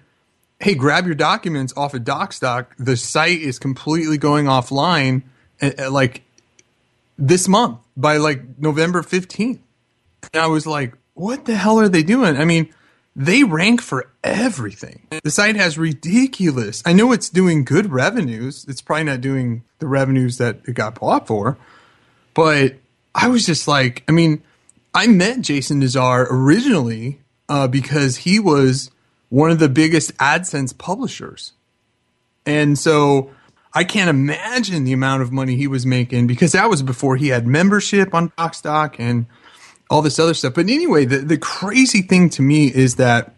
Hey, 0.63 0.77
grab 0.77 1.07
your 1.07 1.17
documents 1.17 1.73
off 1.77 1.93
of 1.93 2.03
Docstoc. 2.03 2.67
The 2.79 2.97
site 2.97 3.41
is 3.41 3.59
completely 3.59 4.17
going 4.17 4.47
offline. 4.47 5.23
uh, 5.61 5.91
like 5.91 6.23
this 7.19 7.49
month 7.49 7.81
by 7.97 8.19
like 8.19 8.61
November 8.61 9.03
15th. 9.03 9.59
And 10.33 10.43
I 10.43 10.47
was 10.47 10.65
like, 10.65 10.95
what 11.15 11.47
the 11.47 11.57
hell 11.57 11.81
are 11.81 11.89
they 11.89 12.05
doing? 12.05 12.37
I 12.37 12.45
mean, 12.45 12.73
they 13.17 13.43
rank 13.43 13.83
for 13.83 14.09
everything. 14.23 15.09
The 15.25 15.33
site 15.33 15.57
has 15.57 15.79
ridiculous. 15.79 16.81
I 16.87 16.93
know 16.93 17.11
it's 17.11 17.29
doing 17.29 17.65
good 17.65 17.91
revenues. 17.91 18.65
It's 18.69 18.81
probably 18.81 19.05
not 19.05 19.21
doing 19.21 19.65
the 19.81 19.89
revenues 19.89 20.39
that 20.39 20.61
it 20.69 20.75
got 20.75 21.01
bought 21.01 21.27
for, 21.27 21.59
but 22.35 22.77
I 23.17 23.27
was 23.27 23.45
just 23.45 23.67
like, 23.67 24.05
I 24.09 24.13
mean, 24.13 24.45
I 24.95 25.09
met 25.09 25.41
Jason 25.41 25.81
Nazar 25.81 26.29
originally 26.31 27.19
uh, 27.49 27.67
because 27.67 28.19
he 28.19 28.39
was 28.39 28.93
one 29.33 29.51
of 29.51 29.59
the 29.59 29.69
biggest 29.71 30.15
AdSense 30.19 30.77
publishers. 30.77 31.53
And 32.45 32.79
so 32.79 33.31
I 33.73 33.83
can't 33.83 34.11
imagine 34.11 34.85
the 34.85 34.93
amount 34.93 35.23
of 35.23 35.33
money 35.33 35.57
he 35.57 35.67
was 35.67 35.87
making 35.87 36.27
because 36.27 36.53
that 36.53 36.69
was 36.69 36.83
before 36.83 37.17
he 37.17 37.29
had 37.29 37.47
membership 37.47 38.13
on 38.13 38.29
Docstoc 38.33 38.97
and 38.99 39.25
all 39.89 40.03
this 40.03 40.19
other 40.19 40.35
stuff. 40.35 40.53
But 40.53 40.69
anyway, 40.69 41.07
the, 41.07 41.21
the 41.21 41.39
crazy 41.39 42.03
thing 42.03 42.29
to 42.29 42.43
me 42.43 42.67
is 42.67 42.97
that 42.97 43.35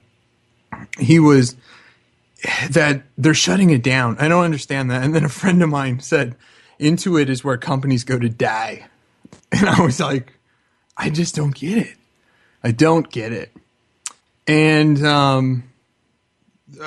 he 0.98 1.20
was 1.20 1.54
that 2.70 3.04
they're 3.16 3.32
shutting 3.32 3.70
it 3.70 3.84
down. 3.84 4.16
I 4.18 4.26
don't 4.26 4.44
understand 4.44 4.90
that. 4.90 5.04
And 5.04 5.14
then 5.14 5.24
a 5.24 5.28
friend 5.28 5.62
of 5.62 5.68
mine 5.68 6.00
said, 6.00 6.34
Intuit 6.80 7.28
is 7.28 7.44
where 7.44 7.56
companies 7.56 8.02
go 8.02 8.18
to 8.18 8.28
die. 8.28 8.88
And 9.52 9.68
I 9.68 9.80
was 9.80 10.00
like, 10.00 10.32
I 10.96 11.10
just 11.10 11.36
don't 11.36 11.54
get 11.54 11.78
it. 11.78 11.96
I 12.64 12.72
don't 12.72 13.08
get 13.08 13.30
it. 13.30 13.52
And 14.48 15.04
um, 15.06 15.70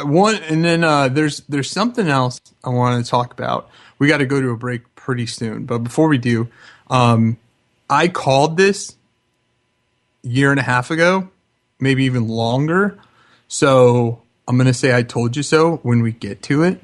one, 0.03 0.36
and 0.36 0.63
then 0.63 0.84
uh, 0.84 1.08
there's 1.10 1.41
there's 1.41 1.70
something 1.70 2.08
else 2.08 2.39
I 2.63 2.70
want 2.70 3.03
to 3.03 3.10
talk 3.10 3.34
about. 3.34 3.70
We 4.00 4.08
got 4.08 4.17
to 4.17 4.25
go 4.25 4.41
to 4.41 4.50
a 4.50 4.58
break 4.58 4.96
pretty 4.96 5.25
soon, 5.25 5.65
but 5.65 5.79
before 5.79 6.08
we 6.08 6.17
do, 6.17 6.48
um, 6.89 7.38
I 7.89 8.08
called 8.08 8.58
this 8.58 8.96
year 10.24 10.51
and 10.51 10.60
a 10.60 10.63
half 10.63 10.91
ago, 10.91 11.29
maybe 11.79 12.03
even 12.03 12.27
longer. 12.27 13.00
So 13.48 14.22
I'm 14.48 14.58
gonna 14.58 14.74
say 14.74 14.96
I 14.96 15.03
told 15.03 15.36
you 15.36 15.44
so 15.44 15.77
when 15.77 16.01
we 16.01 16.12
get 16.12 16.41
to 16.44 16.63
it. 16.63 16.82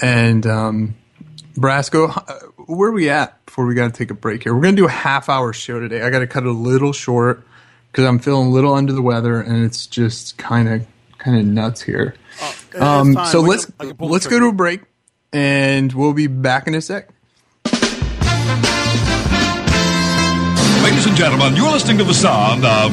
And 0.00 0.46
um, 0.46 0.96
Brasco, 1.54 2.10
where 2.66 2.88
are 2.88 2.92
we 2.92 3.08
at 3.08 3.44
before 3.46 3.66
we 3.66 3.74
got 3.74 3.92
to 3.92 3.96
take 3.96 4.10
a 4.10 4.14
break 4.14 4.42
here? 4.42 4.54
We're 4.54 4.62
gonna 4.62 4.76
do 4.76 4.86
a 4.86 4.90
half 4.90 5.28
hour 5.28 5.52
show 5.52 5.80
today. 5.80 6.02
I 6.02 6.10
got 6.10 6.20
to 6.20 6.26
cut 6.26 6.44
it 6.44 6.48
a 6.48 6.52
little 6.52 6.92
short 6.92 7.44
because 7.90 8.04
I'm 8.06 8.18
feeling 8.18 8.48
a 8.48 8.50
little 8.50 8.74
under 8.74 8.92
the 8.92 9.02
weather, 9.02 9.40
and 9.40 9.64
it's 9.64 9.86
just 9.86 10.38
kind 10.38 10.68
of 10.68 10.86
kind 11.22 11.36
of 11.38 11.44
nuts 11.46 11.80
here. 11.82 12.14
Uh, 12.78 12.84
Um, 12.84 13.12
so. 13.26 13.42
We 13.42 13.50
let's 13.50 13.64
can- 13.66 13.94
can 13.96 14.08
let's 14.08 14.26
go 14.26 14.38
to 14.40 14.46
a 14.46 14.52
break, 14.52 14.80
and 15.32 15.92
we'll 15.92 16.12
be 16.14 16.26
back 16.26 16.66
in 16.66 16.74
a 16.74 16.80
sec. 16.80 17.08
Ladies 20.82 21.06
and 21.06 21.16
gentlemen, 21.16 21.54
you're 21.56 21.70
listening 21.70 21.98
to 21.98 22.04
the 22.04 22.14
sound 22.14 22.64
of 22.64 22.92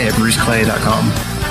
at 0.07 0.13
bruceclay.com. 0.13 1.50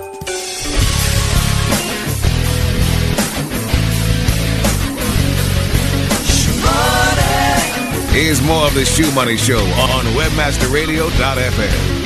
Here's 8.11 8.41
more 8.41 8.67
of 8.67 8.73
the 8.73 8.83
Shoe 8.83 9.09
Money 9.13 9.37
Show 9.37 9.57
on 9.57 10.03
WebmasterRadio.fm. 10.15 12.01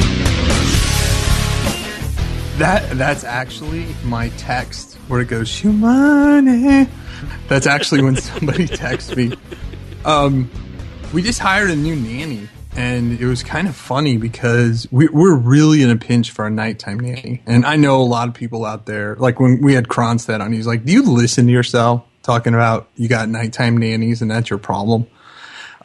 That 2.60 2.96
that's 2.96 3.24
actually 3.24 3.88
my 4.04 4.30
text 4.38 4.94
where 5.08 5.22
it 5.22 5.30
goes 5.30 5.50
shoe 5.50 5.74
money. 5.74 6.88
That's 7.48 7.66
actually 7.66 8.04
when 8.04 8.16
somebody 8.22 8.68
texts 8.68 9.16
me. 9.16 9.34
Um, 10.06 10.52
we 11.12 11.24
just 11.24 11.40
hired 11.40 11.72
a 11.72 11.76
new 11.76 11.96
nanny, 11.96 12.50
and 12.76 13.20
it 13.20 13.26
was 13.26 13.42
kind 13.42 13.68
of 13.68 13.76
funny 13.76 14.18
because 14.18 14.88
we, 14.92 15.08
we're 15.08 15.36
really 15.36 15.82
in 15.82 15.90
a 15.90 15.98
pinch 15.98 16.30
for 16.30 16.46
a 16.46 16.52
nighttime 16.52 17.00
nanny. 17.00 17.42
And 17.48 17.66
I 17.66 17.78
know 17.78 18.00
a 18.00 18.04
lot 18.04 18.28
of 18.28 18.36
people 18.36 18.64
out 18.64 18.86
there, 18.86 19.16
like 19.16 19.40
when 19.40 19.60
we 19.60 19.74
had 19.74 19.88
Kronstadt 19.88 20.40
on, 20.40 20.54
he's 20.54 20.68
like, 20.68 20.86
"Do 20.86 20.94
you 20.94 21.02
listen 21.02 21.48
to 21.48 21.52
yourself 21.52 22.04
talking 22.22 22.54
about 22.54 22.90
you 22.96 23.08
got 23.08 23.28
nighttime 23.28 23.76
nannies 23.76 24.22
and 24.22 24.30
that's 24.30 24.52
your 24.52 24.60
problem?" 24.60 25.08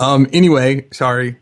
Um, 0.00 0.26
anyway, 0.33 0.88
sorry, 0.92 1.37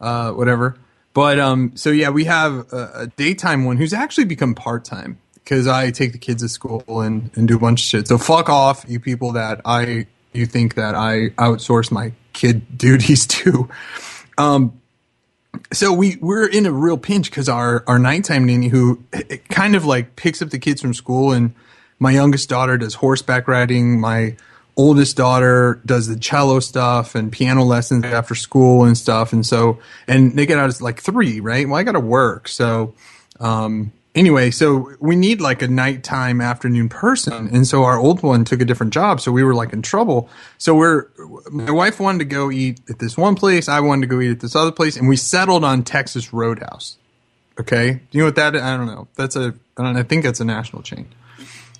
uh, 0.00 0.30
whatever. 0.30 0.78
But 1.12 1.38
um, 1.38 1.72
so 1.76 1.90
yeah, 1.90 2.10
we 2.10 2.24
have 2.24 2.72
a, 2.72 2.90
a 2.94 3.06
daytime 3.08 3.64
one 3.64 3.76
who's 3.76 3.92
actually 3.92 4.26
become 4.26 4.54
part 4.54 4.84
time 4.84 5.18
because 5.34 5.66
I 5.66 5.90
take 5.90 6.12
the 6.12 6.18
kids 6.18 6.42
to 6.42 6.48
school 6.48 6.84
and, 7.00 7.30
and 7.34 7.48
do 7.48 7.56
a 7.56 7.58
bunch 7.58 7.80
of 7.80 7.86
shit. 7.86 8.08
So 8.08 8.18
fuck 8.18 8.48
off, 8.48 8.84
you 8.88 9.00
people 9.00 9.32
that 9.32 9.60
I 9.64 10.06
you 10.32 10.46
think 10.46 10.74
that 10.74 10.94
I 10.94 11.30
outsource 11.30 11.90
my 11.90 12.12
kid 12.32 12.78
duties 12.78 13.26
to. 13.26 13.68
Um, 14.38 14.80
so 15.72 15.92
we 15.92 16.16
we're 16.20 16.46
in 16.46 16.66
a 16.66 16.72
real 16.72 16.98
pinch 16.98 17.30
because 17.30 17.48
our 17.48 17.82
our 17.86 17.98
nighttime 17.98 18.44
nanny 18.44 18.68
who 18.68 19.02
it 19.12 19.48
kind 19.48 19.74
of 19.74 19.84
like 19.84 20.16
picks 20.16 20.42
up 20.42 20.50
the 20.50 20.58
kids 20.58 20.82
from 20.82 20.92
school 20.94 21.32
and 21.32 21.54
my 21.98 22.10
youngest 22.10 22.48
daughter 22.48 22.76
does 22.76 22.94
horseback 22.94 23.48
riding 23.48 23.98
my 23.98 24.36
oldest 24.76 25.16
daughter 25.16 25.80
does 25.86 26.06
the 26.06 26.16
cello 26.16 26.60
stuff 26.60 27.14
and 27.14 27.32
piano 27.32 27.64
lessons 27.64 28.04
after 28.04 28.34
school 28.34 28.84
and 28.84 28.96
stuff 28.96 29.32
and 29.32 29.46
so 29.46 29.78
and 30.06 30.36
they 30.36 30.44
get 30.44 30.58
out 30.58 30.68
at 30.68 30.80
like 30.80 31.00
three 31.00 31.40
right 31.40 31.66
well 31.66 31.78
i 31.78 31.82
gotta 31.82 32.00
work 32.00 32.46
so 32.46 32.94
um 33.40 33.92
anyway, 34.16 34.50
so 34.50 34.90
we 34.98 35.14
need 35.14 35.40
like 35.40 35.62
a 35.62 35.68
nighttime 35.68 36.40
afternoon 36.40 36.88
person, 36.88 37.48
and 37.52 37.66
so 37.66 37.84
our 37.84 37.98
old 37.98 38.22
one 38.22 38.44
took 38.44 38.60
a 38.60 38.64
different 38.64 38.92
job, 38.92 39.20
so 39.20 39.30
we 39.30 39.44
were 39.44 39.54
like 39.54 39.72
in 39.72 39.82
trouble. 39.82 40.28
So 40.58 40.74
we're 40.74 41.06
my 41.50 41.70
wife 41.70 42.00
wanted 42.00 42.20
to 42.20 42.24
go 42.24 42.50
eat 42.50 42.80
at 42.88 42.98
this 42.98 43.16
one 43.16 43.36
place, 43.36 43.68
I 43.68 43.80
wanted 43.80 44.02
to 44.02 44.06
go 44.08 44.20
eat 44.20 44.30
at 44.30 44.40
this 44.40 44.56
other 44.56 44.72
place, 44.72 44.96
and 44.96 45.06
we 45.06 45.16
settled 45.16 45.62
on 45.62 45.84
Texas 45.84 46.32
Roadhouse. 46.32 46.96
Okay, 47.60 47.92
do 47.92 48.00
you 48.10 48.20
know 48.20 48.26
what 48.26 48.36
that? 48.36 48.56
Is? 48.56 48.62
I 48.62 48.76
don't 48.76 48.86
know. 48.86 49.06
That's 49.14 49.36
a. 49.36 49.54
I 49.78 50.02
think 50.02 50.24
that's 50.24 50.40
a 50.40 50.44
national 50.44 50.82
chain. 50.82 51.06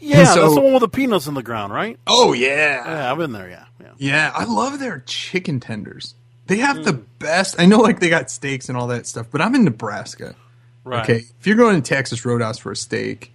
Yeah, 0.06 0.24
so- 0.24 0.42
that's 0.42 0.54
the 0.54 0.60
one 0.60 0.72
with 0.72 0.80
the 0.82 0.88
peanuts 0.88 1.26
in 1.26 1.34
the 1.34 1.42
ground, 1.42 1.72
right? 1.72 1.98
Oh 2.06 2.32
yeah, 2.32 2.84
Yeah, 2.84 3.12
I've 3.12 3.18
been 3.18 3.32
there. 3.32 3.48
Yeah, 3.48 3.64
yeah. 3.80 3.92
Yeah, 3.98 4.32
I 4.34 4.44
love 4.44 4.78
their 4.78 5.02
chicken 5.06 5.60
tenders. 5.60 6.14
They 6.46 6.58
have 6.58 6.84
the 6.84 6.92
best. 6.92 7.58
I 7.58 7.66
know, 7.66 7.78
like 7.78 7.98
they 7.98 8.08
got 8.08 8.30
steaks 8.30 8.68
and 8.68 8.78
all 8.78 8.86
that 8.88 9.06
stuff, 9.06 9.26
but 9.32 9.40
I'm 9.40 9.54
in 9.56 9.64
Nebraska. 9.64 10.36
Right. 10.84 11.02
Okay, 11.02 11.24
if 11.40 11.46
you're 11.46 11.56
going 11.56 11.82
to 11.82 11.88
Texas 11.94 12.24
Roadhouse 12.24 12.58
for 12.58 12.70
a 12.70 12.76
steak, 12.76 13.32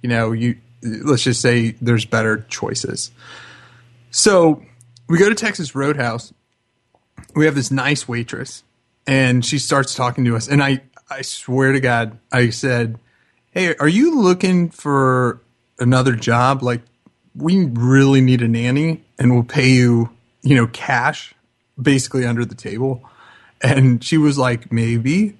you 0.00 0.08
know, 0.08 0.30
you 0.30 0.56
let's 0.82 1.24
just 1.24 1.40
say 1.40 1.72
there's 1.80 2.04
better 2.04 2.46
choices. 2.48 3.10
So 4.10 4.62
we 5.08 5.18
go 5.18 5.28
to 5.28 5.34
Texas 5.34 5.74
Roadhouse. 5.74 6.32
We 7.34 7.46
have 7.46 7.54
this 7.54 7.70
nice 7.70 8.06
waitress, 8.06 8.62
and 9.06 9.44
she 9.44 9.58
starts 9.58 9.94
talking 9.94 10.24
to 10.26 10.36
us. 10.36 10.46
And 10.48 10.62
I, 10.62 10.82
I 11.10 11.22
swear 11.22 11.72
to 11.72 11.80
God, 11.80 12.18
I 12.30 12.50
said, 12.50 12.98
"Hey, 13.50 13.74
are 13.76 13.88
you 13.88 14.20
looking 14.20 14.70
for 14.70 15.40
another 15.82 16.14
job? 16.14 16.62
Like, 16.62 16.82
we 17.34 17.66
really 17.66 18.20
need 18.20 18.42
a 18.42 18.48
nanny, 18.48 19.02
and 19.18 19.32
we'll 19.32 19.44
pay 19.44 19.70
you, 19.70 20.10
you 20.42 20.56
know, 20.56 20.66
cash, 20.66 21.34
basically 21.80 22.24
under 22.24 22.44
the 22.44 22.54
table." 22.54 23.02
And 23.60 24.02
she 24.02 24.18
was 24.18 24.38
like, 24.38 24.72
"Maybe." 24.72 25.36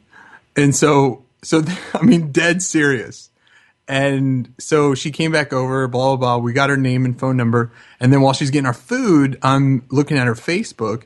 And 0.56 0.74
so, 0.74 1.24
so 1.42 1.62
I 1.94 2.02
mean, 2.02 2.32
dead 2.32 2.62
serious. 2.62 3.30
And 3.88 4.54
so 4.58 4.94
she 4.94 5.10
came 5.10 5.32
back 5.32 5.52
over, 5.52 5.86
blah, 5.88 6.16
blah, 6.16 6.36
blah. 6.36 6.36
We 6.38 6.52
got 6.52 6.70
her 6.70 6.76
name 6.76 7.04
and 7.04 7.18
phone 7.18 7.36
number. 7.36 7.72
And 7.98 8.12
then 8.12 8.20
while 8.20 8.32
she's 8.32 8.50
getting 8.50 8.66
our 8.66 8.72
food, 8.72 9.38
I'm 9.42 9.84
looking 9.90 10.18
at 10.18 10.26
her 10.26 10.34
Facebook 10.34 11.02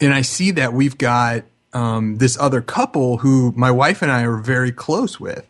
and 0.00 0.14
I 0.14 0.22
see 0.22 0.50
that 0.52 0.72
we've 0.72 0.96
got 0.98 1.44
um, 1.72 2.16
this 2.16 2.38
other 2.38 2.60
couple 2.60 3.18
who 3.18 3.52
my 3.56 3.70
wife 3.70 4.02
and 4.02 4.10
I 4.10 4.24
are 4.24 4.38
very 4.38 4.72
close 4.72 5.20
with. 5.20 5.46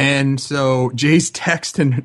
And 0.00 0.40
so 0.40 0.90
Jay's 0.94 1.30
texting 1.30 2.04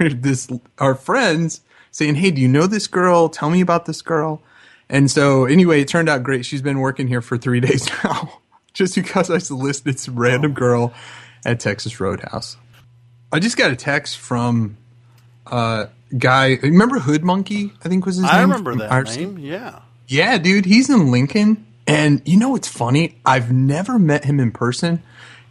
this 0.00 0.48
our 0.78 0.96
friends 0.96 1.60
saying, 1.92 2.16
"Hey, 2.16 2.32
do 2.32 2.42
you 2.42 2.48
know 2.48 2.66
this 2.66 2.88
girl? 2.88 3.28
Tell 3.28 3.50
me 3.50 3.60
about 3.60 3.86
this 3.86 4.02
girl." 4.02 4.42
And 4.88 5.10
so 5.10 5.44
anyway, 5.44 5.80
it 5.80 5.88
turned 5.88 6.08
out 6.08 6.24
great. 6.24 6.44
She's 6.44 6.62
been 6.62 6.80
working 6.80 7.06
here 7.06 7.22
for 7.22 7.38
three 7.38 7.60
days 7.68 7.88
now, 8.02 8.40
just 8.72 8.96
because 8.96 9.30
I 9.30 9.38
solicited 9.38 10.00
some 10.00 10.18
random 10.18 10.54
girl 10.54 10.92
at 11.44 11.60
Texas 11.60 12.00
Roadhouse. 12.00 12.56
I 13.32 13.38
just 13.38 13.56
got 13.56 13.70
a 13.70 13.76
text 13.76 14.18
from 14.18 14.76
a 15.46 15.88
guy. 16.18 16.58
Remember 16.62 16.98
Hood 16.98 17.22
Monkey? 17.22 17.72
I 17.84 17.88
think 17.88 18.06
was 18.06 18.16
his 18.16 18.24
I 18.24 18.28
name. 18.28 18.38
I 18.38 18.42
remember 18.42 18.74
that 18.76 19.16
name. 19.16 19.38
Yeah. 19.38 19.80
Yeah, 20.08 20.38
dude, 20.38 20.64
he's 20.64 20.90
in 20.90 21.12
Lincoln. 21.12 21.64
And 21.86 22.22
you 22.24 22.38
know 22.38 22.48
what's 22.50 22.68
funny? 22.68 23.20
I've 23.24 23.52
never 23.52 23.98
met 23.98 24.24
him 24.24 24.40
in 24.40 24.50
person. 24.50 25.02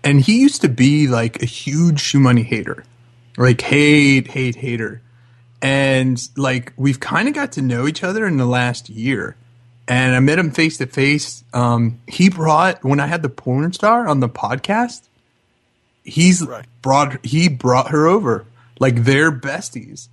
And 0.05 0.21
he 0.21 0.39
used 0.39 0.62
to 0.62 0.69
be 0.69 1.07
like 1.07 1.41
a 1.41 1.45
huge 1.45 2.00
shoe 2.00 2.19
money 2.19 2.43
hater. 2.43 2.85
Like 3.38 3.59
hate, 3.59 4.27
hate, 4.27 4.55
hater. 4.55 5.01
And 5.62 6.21
like 6.38 6.71
we've 6.77 7.00
kind 7.00 7.27
of 7.27 7.33
got 7.33 7.51
to 7.53 7.62
know 7.62 7.88
each 7.88 8.03
other 8.03 8.25
in 8.27 8.38
the 8.38 8.45
last 8.45 8.88
year. 8.88 9.35
And 9.88 10.15
I 10.15 10.19
met 10.19 10.39
him 10.39 10.51
face 10.51 10.77
to 10.77 10.85
face. 10.85 11.43
Um, 11.53 12.00
he 12.07 12.29
brought 12.29 12.83
when 12.83 13.00
I 13.00 13.07
had 13.07 13.24
the 13.24 13.29
porn 13.29 13.74
star 13.74 14.07
on 14.07 14.19
the 14.19 14.29
podcast, 14.29 15.01
he's 16.03 16.45
Right. 16.45 16.65
brought 16.81 17.25
he 17.25 17.50
brought 17.50 17.89
her 17.89 18.07
over. 18.07 18.45
Like 18.79 19.03
they're 19.03 19.31
besties. 19.31 20.07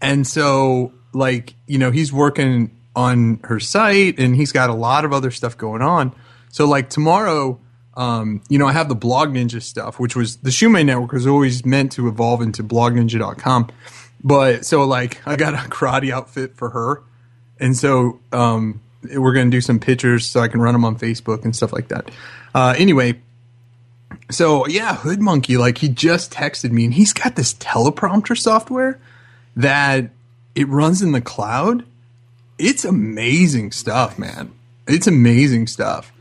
And 0.00 0.26
so, 0.26 0.92
like, 1.12 1.54
you 1.68 1.78
know, 1.78 1.92
he's 1.92 2.12
working 2.12 2.76
on 2.96 3.38
her 3.44 3.60
site 3.60 4.18
and 4.18 4.34
he's 4.34 4.50
got 4.50 4.68
a 4.68 4.74
lot 4.74 5.04
of 5.04 5.12
other 5.12 5.30
stuff 5.30 5.56
going 5.56 5.80
on. 5.80 6.12
So, 6.50 6.66
like, 6.66 6.90
tomorrow, 6.90 7.60
um, 7.94 8.42
you 8.48 8.58
know, 8.58 8.66
I 8.66 8.72
have 8.72 8.88
the 8.88 8.94
Blog 8.94 9.30
Ninja 9.30 9.62
stuff, 9.62 10.00
which 10.00 10.16
was 10.16 10.36
the 10.38 10.50
Shumei 10.50 10.84
Network 10.84 11.12
was 11.12 11.26
always 11.26 11.64
meant 11.64 11.92
to 11.92 12.08
evolve 12.08 12.40
into 12.40 12.62
blogninja.com. 12.62 13.68
But 14.24 14.64
so, 14.64 14.84
like, 14.84 15.26
I 15.26 15.36
got 15.36 15.54
a 15.54 15.68
karate 15.68 16.10
outfit 16.10 16.56
for 16.56 16.70
her. 16.70 17.02
And 17.60 17.76
so, 17.76 18.20
um, 18.32 18.80
we're 19.14 19.32
going 19.32 19.50
to 19.50 19.56
do 19.56 19.60
some 19.60 19.78
pictures 19.78 20.26
so 20.26 20.40
I 20.40 20.48
can 20.48 20.60
run 20.60 20.72
them 20.72 20.84
on 20.84 20.96
Facebook 20.98 21.44
and 21.44 21.54
stuff 21.54 21.72
like 21.72 21.88
that. 21.88 22.10
Uh, 22.54 22.74
anyway, 22.78 23.20
so 24.30 24.66
yeah, 24.66 24.94
Hood 24.94 25.20
Monkey, 25.20 25.56
like, 25.56 25.78
he 25.78 25.88
just 25.88 26.32
texted 26.32 26.70
me 26.70 26.84
and 26.84 26.94
he's 26.94 27.12
got 27.12 27.36
this 27.36 27.54
teleprompter 27.54 28.38
software 28.38 29.00
that 29.56 30.10
it 30.54 30.68
runs 30.68 31.02
in 31.02 31.12
the 31.12 31.20
cloud. 31.20 31.84
It's 32.58 32.84
amazing 32.84 33.72
stuff, 33.72 34.18
man. 34.18 34.52
It's 34.86 35.06
amazing 35.06 35.66
stuff. 35.66 36.12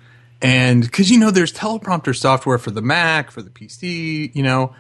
And 0.42 0.84
because, 0.84 1.12
you 1.12 1.20
know, 1.20 1.32
there's 1.32 1.54
teleprompter 1.54 2.16
software 2.16 2.58
for 2.58 2.72
the 2.72 2.82
Mac, 2.82 3.32
for 3.32 3.42
the 3.42 3.50
PC, 3.50 4.36
you 4.36 4.42
know, 4.42 4.76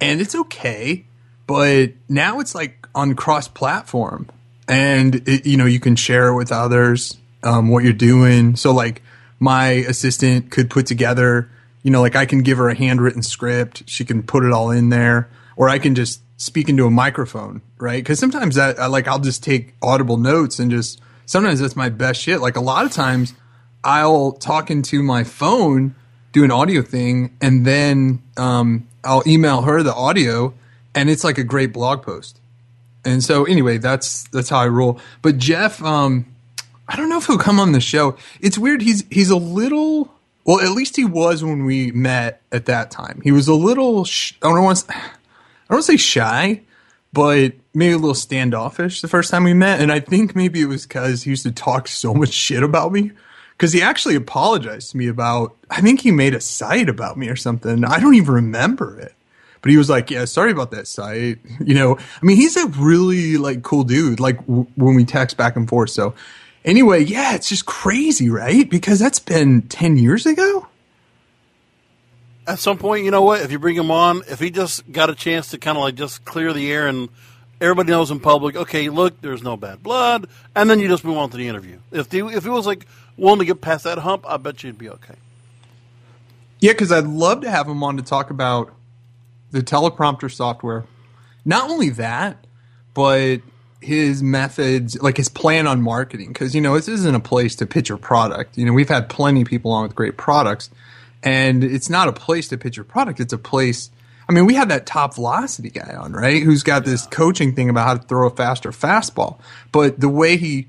and 0.00 0.20
it's 0.20 0.34
okay. 0.34 1.04
But 1.46 1.92
now 2.08 2.40
it's 2.40 2.54
like 2.54 2.86
on 2.94 3.14
cross 3.14 3.48
platform. 3.48 4.30
And, 4.68 5.16
it, 5.28 5.44
you 5.44 5.56
know, 5.56 5.66
you 5.66 5.80
can 5.80 5.96
share 5.96 6.28
it 6.28 6.34
with 6.34 6.50
others 6.50 7.18
um, 7.42 7.68
what 7.68 7.84
you're 7.84 7.92
doing. 7.92 8.56
So, 8.56 8.72
like, 8.72 9.02
my 9.38 9.68
assistant 9.70 10.50
could 10.50 10.70
put 10.70 10.86
together, 10.86 11.50
you 11.82 11.90
know, 11.90 12.00
like 12.00 12.16
I 12.16 12.26
can 12.26 12.42
give 12.42 12.58
her 12.58 12.68
a 12.68 12.74
handwritten 12.74 13.22
script. 13.22 13.82
She 13.86 14.04
can 14.04 14.22
put 14.22 14.44
it 14.44 14.52
all 14.52 14.70
in 14.70 14.88
there. 14.88 15.28
Or 15.56 15.68
I 15.68 15.78
can 15.78 15.94
just 15.94 16.22
speak 16.40 16.68
into 16.68 16.86
a 16.86 16.90
microphone, 16.90 17.60
right? 17.78 18.02
Because 18.02 18.18
sometimes 18.18 18.54
that, 18.54 18.78
I, 18.78 18.86
like, 18.86 19.08
I'll 19.08 19.18
just 19.18 19.42
take 19.42 19.74
audible 19.82 20.16
notes 20.16 20.58
and 20.58 20.70
just, 20.70 21.00
sometimes 21.26 21.60
that's 21.60 21.76
my 21.76 21.90
best 21.90 22.20
shit. 22.20 22.40
Like, 22.40 22.56
a 22.56 22.60
lot 22.60 22.86
of 22.86 22.92
times 22.92 23.34
I'll 23.84 24.32
talk 24.32 24.70
into 24.70 25.02
my 25.02 25.24
phone, 25.24 25.94
do 26.32 26.44
an 26.44 26.50
audio 26.50 26.82
thing, 26.82 27.36
and 27.40 27.66
then 27.66 28.22
um, 28.36 28.86
I'll 29.04 29.22
email 29.26 29.62
her 29.62 29.82
the 29.82 29.94
audio, 29.94 30.54
and 30.94 31.10
it's 31.10 31.24
like 31.24 31.38
a 31.38 31.44
great 31.44 31.72
blog 31.72 32.02
post. 32.02 32.38
And 33.04 33.22
so, 33.22 33.44
anyway, 33.44 33.78
that's 33.78 34.28
that's 34.28 34.48
how 34.48 34.60
I 34.60 34.68
roll. 34.68 35.00
But 35.22 35.38
Jeff, 35.38 35.82
um, 35.82 36.26
I 36.88 36.96
don't 36.96 37.08
know 37.08 37.18
if 37.18 37.26
he'll 37.26 37.38
come 37.38 37.58
on 37.58 37.72
the 37.72 37.80
show. 37.80 38.16
It's 38.40 38.56
weird. 38.56 38.82
He's 38.82 39.04
he's 39.10 39.30
a 39.30 39.36
little. 39.36 40.12
Well, 40.44 40.60
at 40.60 40.70
least 40.70 40.96
he 40.96 41.04
was 41.04 41.44
when 41.44 41.64
we 41.64 41.92
met 41.92 42.42
at 42.50 42.66
that 42.66 42.90
time. 42.90 43.20
He 43.22 43.32
was 43.32 43.48
a 43.48 43.54
little. 43.54 44.04
Sh- 44.04 44.34
I 44.42 44.48
don't 44.48 44.62
want. 44.62 44.84
I 44.88 44.94
don't 45.68 45.76
want 45.76 45.86
to 45.86 45.92
say 45.92 45.96
shy, 45.96 46.60
but 47.12 47.54
maybe 47.74 47.94
a 47.94 47.98
little 47.98 48.14
standoffish 48.14 49.00
the 49.00 49.08
first 49.08 49.30
time 49.30 49.44
we 49.44 49.54
met. 49.54 49.80
And 49.80 49.90
I 49.90 50.00
think 50.00 50.36
maybe 50.36 50.60
it 50.60 50.66
was 50.66 50.86
because 50.86 51.22
he 51.22 51.30
used 51.30 51.44
to 51.44 51.52
talk 51.52 51.88
so 51.88 52.14
much 52.14 52.32
shit 52.32 52.62
about 52.62 52.92
me. 52.92 53.12
Because 53.52 53.72
he 53.72 53.82
actually 53.82 54.14
apologized 54.14 54.90
to 54.92 54.96
me 54.96 55.08
about. 55.08 55.56
I 55.70 55.80
think 55.80 56.00
he 56.00 56.10
made 56.10 56.34
a 56.34 56.40
site 56.40 56.88
about 56.88 57.16
me 57.16 57.28
or 57.28 57.36
something. 57.36 57.84
I 57.84 58.00
don't 58.00 58.14
even 58.14 58.34
remember 58.34 58.98
it. 58.98 59.14
But 59.60 59.70
he 59.70 59.76
was 59.76 59.88
like, 59.88 60.10
"Yeah, 60.10 60.24
sorry 60.24 60.50
about 60.50 60.72
that 60.72 60.86
site." 60.86 61.38
You 61.64 61.74
know, 61.74 61.96
I 61.96 62.24
mean, 62.26 62.36
he's 62.36 62.56
a 62.56 62.66
really 62.66 63.36
like 63.36 63.62
cool 63.62 63.84
dude. 63.84 64.18
Like 64.18 64.38
w- 64.46 64.66
when 64.74 64.96
we 64.96 65.04
text 65.04 65.36
back 65.36 65.54
and 65.56 65.68
forth. 65.68 65.90
So 65.90 66.14
anyway, 66.64 67.04
yeah, 67.04 67.34
it's 67.34 67.48
just 67.48 67.66
crazy, 67.66 68.28
right? 68.28 68.68
Because 68.68 68.98
that's 68.98 69.20
been 69.20 69.62
ten 69.62 69.96
years 69.96 70.26
ago. 70.26 70.66
At 72.44 72.58
some 72.58 72.76
point, 72.76 73.04
you 73.04 73.12
know 73.12 73.22
what? 73.22 73.40
If 73.42 73.52
you 73.52 73.60
bring 73.60 73.76
him 73.76 73.92
on, 73.92 74.22
if 74.28 74.40
he 74.40 74.50
just 74.50 74.90
got 74.90 75.08
a 75.08 75.14
chance 75.14 75.50
to 75.52 75.58
kind 75.58 75.78
of 75.78 75.84
like 75.84 75.94
just 75.94 76.24
clear 76.24 76.52
the 76.52 76.72
air 76.72 76.88
and 76.88 77.08
everybody 77.60 77.90
knows 77.90 78.10
in 78.10 78.18
public, 78.18 78.56
okay, 78.56 78.88
look, 78.88 79.20
there's 79.20 79.44
no 79.44 79.56
bad 79.56 79.80
blood, 79.80 80.26
and 80.56 80.68
then 80.68 80.80
you 80.80 80.88
just 80.88 81.04
move 81.04 81.16
on 81.18 81.30
to 81.30 81.36
the 81.36 81.46
interview. 81.46 81.78
If 81.92 82.08
the, 82.08 82.26
if 82.26 82.42
he 82.42 82.50
was 82.50 82.66
like 82.66 82.86
willing 83.16 83.40
to 83.40 83.44
get 83.44 83.60
past 83.60 83.84
that 83.84 83.98
hump, 83.98 84.24
I 84.28 84.36
bet 84.36 84.62
you'd 84.62 84.78
be 84.78 84.88
okay. 84.90 85.14
Yeah, 86.60 86.72
because 86.72 86.92
I'd 86.92 87.06
love 87.06 87.40
to 87.42 87.50
have 87.50 87.68
him 87.68 87.82
on 87.82 87.96
to 87.96 88.02
talk 88.02 88.30
about 88.30 88.72
the 89.50 89.62
teleprompter 89.62 90.32
software. 90.32 90.84
Not 91.44 91.70
only 91.70 91.90
that, 91.90 92.46
but 92.94 93.40
his 93.80 94.22
methods, 94.22 95.00
like 95.02 95.16
his 95.16 95.28
plan 95.28 95.66
on 95.66 95.82
marketing. 95.82 96.28
Because, 96.28 96.54
you 96.54 96.60
know, 96.60 96.74
this 96.74 96.88
isn't 96.88 97.14
a 97.14 97.20
place 97.20 97.56
to 97.56 97.66
pitch 97.66 97.88
your 97.88 97.98
product. 97.98 98.56
You 98.56 98.64
know, 98.64 98.72
we've 98.72 98.88
had 98.88 99.08
plenty 99.08 99.42
of 99.42 99.48
people 99.48 99.72
on 99.72 99.82
with 99.82 99.94
great 99.94 100.16
products, 100.16 100.70
and 101.22 101.64
it's 101.64 101.90
not 101.90 102.08
a 102.08 102.12
place 102.12 102.48
to 102.48 102.58
pitch 102.58 102.76
your 102.76 102.84
product. 102.84 103.20
It's 103.20 103.32
a 103.32 103.38
place. 103.38 103.90
I 104.28 104.32
mean, 104.32 104.46
we 104.46 104.54
had 104.54 104.68
that 104.70 104.86
top 104.86 105.16
velocity 105.16 105.70
guy 105.70 105.94
on, 105.94 106.12
right? 106.12 106.42
Who's 106.42 106.62
got 106.62 106.84
this 106.84 107.06
coaching 107.06 107.54
thing 107.54 107.68
about 107.68 107.86
how 107.86 107.94
to 107.94 108.02
throw 108.06 108.28
a 108.28 108.30
faster 108.30 108.70
fastball. 108.70 109.40
But 109.72 109.98
the 110.00 110.08
way 110.08 110.36
he 110.36 110.68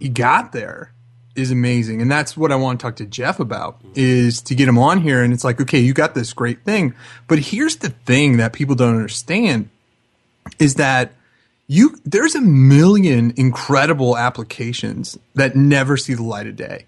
he 0.00 0.08
got 0.08 0.52
there 0.52 0.92
is 1.36 1.50
amazing. 1.50 2.02
And 2.02 2.10
that's 2.10 2.36
what 2.36 2.52
i 2.52 2.56
want 2.56 2.80
to 2.80 2.86
talk 2.86 2.96
to 2.96 3.06
jeff 3.06 3.40
about 3.40 3.80
is 3.94 4.42
to 4.42 4.54
get 4.54 4.68
him 4.68 4.78
on 4.78 5.00
here 5.00 5.22
and 5.22 5.32
it's 5.32 5.44
like 5.44 5.60
okay 5.60 5.78
you 5.78 5.92
got 5.92 6.14
this 6.14 6.32
great 6.32 6.64
thing. 6.64 6.94
But 7.28 7.38
here's 7.38 7.76
the 7.76 7.90
thing 7.90 8.36
that 8.38 8.52
people 8.52 8.74
don't 8.74 8.94
understand 8.94 9.68
is 10.58 10.74
that 10.76 11.12
you 11.66 11.98
there's 12.04 12.34
a 12.34 12.40
million 12.40 13.32
incredible 13.36 14.16
applications 14.16 15.18
that 15.34 15.54
never 15.54 15.96
see 15.96 16.14
the 16.14 16.22
light 16.22 16.46
of 16.46 16.56
day 16.56 16.86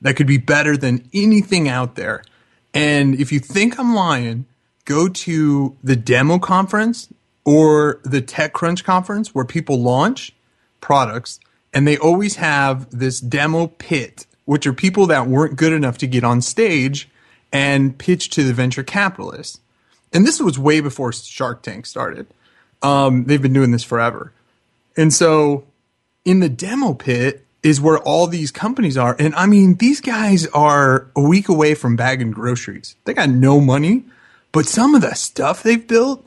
that 0.00 0.14
could 0.14 0.26
be 0.26 0.38
better 0.38 0.76
than 0.76 1.08
anything 1.12 1.68
out 1.68 1.94
there. 1.94 2.24
And 2.74 3.14
if 3.20 3.30
you 3.30 3.38
think 3.38 3.78
i'm 3.78 3.94
lying 3.94 4.46
go 4.84 5.08
to 5.08 5.76
the 5.82 5.96
demo 5.96 6.38
conference 6.38 7.08
or 7.44 8.00
the 8.04 8.22
TechCrunch 8.22 8.84
conference 8.84 9.34
where 9.34 9.44
people 9.44 9.80
launch 9.80 10.32
products, 10.80 11.40
and 11.72 11.86
they 11.86 11.96
always 11.96 12.36
have 12.36 12.90
this 12.96 13.20
demo 13.20 13.66
pit, 13.66 14.26
which 14.44 14.66
are 14.66 14.72
people 14.72 15.06
that 15.06 15.26
weren't 15.26 15.56
good 15.56 15.72
enough 15.72 15.98
to 15.98 16.06
get 16.06 16.24
on 16.24 16.40
stage 16.40 17.08
and 17.52 17.96
pitch 17.98 18.30
to 18.30 18.44
the 18.44 18.52
venture 18.52 18.82
capitalists. 18.82 19.60
And 20.12 20.26
this 20.26 20.40
was 20.40 20.58
way 20.58 20.80
before 20.80 21.12
Shark 21.12 21.62
Tank 21.62 21.86
started. 21.86 22.26
Um, 22.82 23.24
they've 23.24 23.40
been 23.40 23.52
doing 23.52 23.70
this 23.70 23.84
forever. 23.84 24.32
And 24.96 25.12
so 25.12 25.64
in 26.24 26.40
the 26.40 26.48
demo 26.48 26.94
pit 26.94 27.46
is 27.62 27.80
where 27.80 27.98
all 27.98 28.26
these 28.26 28.50
companies 28.50 28.98
are. 28.98 29.16
And 29.18 29.34
I 29.34 29.46
mean, 29.46 29.76
these 29.76 30.00
guys 30.00 30.46
are 30.48 31.08
a 31.14 31.20
week 31.20 31.48
away 31.48 31.74
from 31.74 31.96
bagging 31.96 32.32
groceries. 32.32 32.96
They 33.04 33.14
got 33.14 33.28
no 33.28 33.60
money, 33.60 34.04
but 34.50 34.66
some 34.66 34.94
of 34.94 35.00
the 35.00 35.14
stuff 35.14 35.62
they've 35.62 35.86
built, 35.86 36.26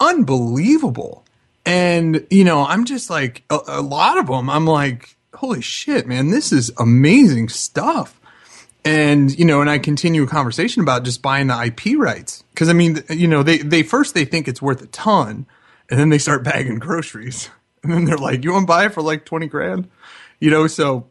unbelievable. 0.00 1.24
And, 1.64 2.26
you 2.30 2.44
know, 2.44 2.64
I'm 2.64 2.84
just 2.84 3.08
like, 3.08 3.44
a, 3.50 3.58
a 3.66 3.82
lot 3.82 4.18
of 4.18 4.26
them, 4.26 4.50
I'm 4.50 4.66
like, 4.66 5.16
holy 5.34 5.60
shit, 5.60 6.06
man, 6.06 6.30
this 6.30 6.52
is 6.52 6.72
amazing 6.78 7.48
stuff. 7.48 8.18
And, 8.84 9.36
you 9.38 9.44
know, 9.44 9.60
and 9.60 9.70
I 9.70 9.78
continue 9.78 10.24
a 10.24 10.26
conversation 10.26 10.82
about 10.82 11.04
just 11.04 11.22
buying 11.22 11.46
the 11.46 11.64
IP 11.64 11.98
rights. 11.98 12.42
Cause 12.56 12.68
I 12.68 12.72
mean, 12.72 13.02
you 13.08 13.28
know, 13.28 13.42
they, 13.42 13.58
they 13.58 13.82
first 13.82 14.14
they 14.14 14.24
think 14.24 14.48
it's 14.48 14.60
worth 14.60 14.82
a 14.82 14.86
ton 14.88 15.46
and 15.88 16.00
then 16.00 16.08
they 16.08 16.18
start 16.18 16.42
bagging 16.44 16.78
groceries. 16.78 17.48
And 17.82 17.92
then 17.92 18.04
they're 18.04 18.18
like, 18.18 18.44
you 18.44 18.52
want 18.52 18.64
to 18.64 18.66
buy 18.66 18.86
it 18.86 18.94
for 18.94 19.02
like 19.02 19.24
20 19.24 19.46
grand? 19.46 19.88
You 20.40 20.50
know, 20.50 20.66
so 20.66 21.06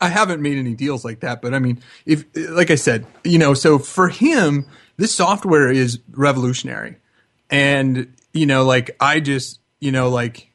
I 0.00 0.08
haven't 0.08 0.42
made 0.42 0.58
any 0.58 0.74
deals 0.74 1.04
like 1.04 1.20
that, 1.20 1.42
but 1.42 1.54
I 1.54 1.58
mean, 1.58 1.80
if, 2.06 2.24
like 2.34 2.70
I 2.70 2.76
said, 2.76 3.06
you 3.22 3.38
know, 3.38 3.54
so 3.54 3.78
for 3.78 4.08
him, 4.08 4.66
this 4.96 5.14
software 5.14 5.70
is 5.70 6.00
revolutionary. 6.10 6.96
And, 7.50 8.14
you 8.32 8.46
know, 8.46 8.64
like 8.64 8.96
I 9.00 9.20
just, 9.20 9.59
you 9.80 9.92
know, 9.92 10.08
like 10.08 10.50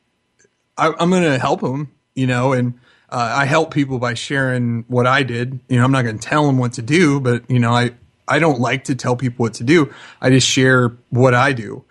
I, 0.78 0.88
am 1.00 1.10
going 1.10 1.24
to 1.24 1.38
help 1.38 1.62
him, 1.62 1.92
you 2.14 2.28
know, 2.28 2.54
and 2.54 2.76
uh, 3.10 3.34
I 3.38 3.46
help 3.46 3.74
people 3.74 4.00
by 4.00 4.14
sharing 4.14 4.86
what 4.88 5.08
I 5.08 5.24
did. 5.24 5.60
You 5.68 5.78
know, 5.78 5.84
I'm 5.84 5.92
not 5.92 6.04
going 6.04 6.18
to 6.18 6.28
tell 6.28 6.46
them 6.48 6.58
what 6.58 6.74
to 6.74 6.82
do, 6.82 7.20
but, 7.20 7.50
you 7.50 7.60
know, 7.60 7.72
I, 7.72 7.92
I 8.28 8.40
don't 8.40 8.60
like 8.60 8.86
to 8.86 8.96
tell 8.96 9.16
people 9.16 9.44
what 9.44 9.56
to 9.56 9.64
do. 9.64 9.94
I 10.22 10.30
just 10.30 10.48
share 10.48 10.90
what 11.10 11.34
I 11.34 11.54
do. 11.54 11.84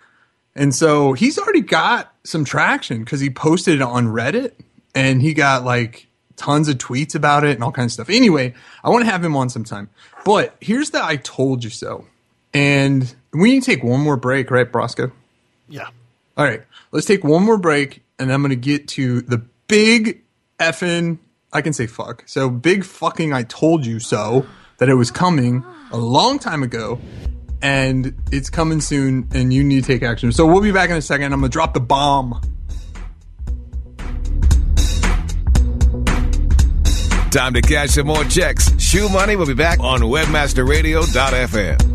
And 0.55 0.73
so 0.73 1.13
he's 1.13 1.37
already 1.37 1.61
got 1.61 2.13
some 2.23 2.45
traction 2.45 3.03
because 3.03 3.19
he 3.19 3.29
posted 3.29 3.75
it 3.75 3.81
on 3.81 4.07
Reddit 4.07 4.53
and 4.93 5.21
he 5.21 5.33
got 5.33 5.65
like 5.65 6.07
tons 6.37 6.67
of 6.69 6.77
tweets 6.77 7.15
about 7.15 7.43
it 7.43 7.51
and 7.51 7.63
all 7.63 7.71
kinds 7.71 7.91
of 7.91 8.05
stuff. 8.05 8.09
Anyway, 8.09 8.53
I 8.83 8.89
want 8.89 9.05
to 9.05 9.11
have 9.11 9.23
him 9.23 9.35
on 9.35 9.49
sometime. 9.49 9.89
But 10.23 10.55
here's 10.61 10.91
the 10.91 11.03
I 11.03 11.17
told 11.17 11.63
you 11.63 11.69
so. 11.69 12.05
And 12.53 13.13
we 13.33 13.51
need 13.51 13.63
to 13.63 13.65
take 13.65 13.83
one 13.83 13.99
more 13.99 14.15
break, 14.15 14.49
right, 14.49 14.69
Brasco? 14.69 15.11
Yeah. 15.67 15.87
All 16.37 16.45
right. 16.45 16.63
Let's 16.91 17.05
take 17.05 17.23
one 17.23 17.43
more 17.43 17.57
break 17.57 18.03
and 18.19 18.31
I'm 18.31 18.41
going 18.41 18.49
to 18.49 18.55
get 18.55 18.87
to 18.89 19.21
the 19.21 19.37
big 19.67 20.21
effing, 20.59 21.19
I 21.53 21.61
can 21.61 21.73
say 21.73 21.87
fuck. 21.87 22.23
So 22.25 22.49
big 22.49 22.83
fucking 22.83 23.33
I 23.33 23.43
told 23.43 23.85
you 23.85 23.99
so 23.99 24.45
that 24.77 24.89
it 24.89 24.95
was 24.95 25.11
coming 25.11 25.63
a 25.91 25.97
long 25.97 26.39
time 26.39 26.63
ago 26.63 26.99
and 27.61 28.13
it's 28.31 28.49
coming 28.49 28.81
soon 28.81 29.27
and 29.33 29.53
you 29.53 29.63
need 29.63 29.85
to 29.85 29.87
take 29.87 30.03
action. 30.03 30.31
So 30.31 30.45
we'll 30.45 30.61
be 30.61 30.71
back 30.71 30.89
in 30.89 30.97
a 30.97 31.01
second. 31.01 31.31
I'm 31.33 31.39
going 31.39 31.51
to 31.51 31.53
drop 31.53 31.73
the 31.73 31.79
bomb. 31.79 32.41
Time 37.31 37.53
to 37.53 37.61
cash 37.61 37.89
some 37.91 38.07
more 38.07 38.23
checks. 38.25 38.71
Shoe 38.81 39.09
Money 39.09 39.35
will 39.35 39.45
be 39.45 39.53
back 39.53 39.79
on 39.81 39.99
webmasterradio.fm. 40.01 41.94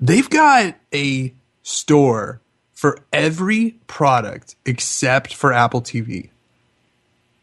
They've 0.00 0.30
got 0.30 0.76
a 0.94 1.34
store 1.62 2.40
for 2.72 3.00
every 3.12 3.72
product 3.88 4.54
except 4.64 5.34
for 5.34 5.52
Apple 5.52 5.82
TV. 5.82 6.30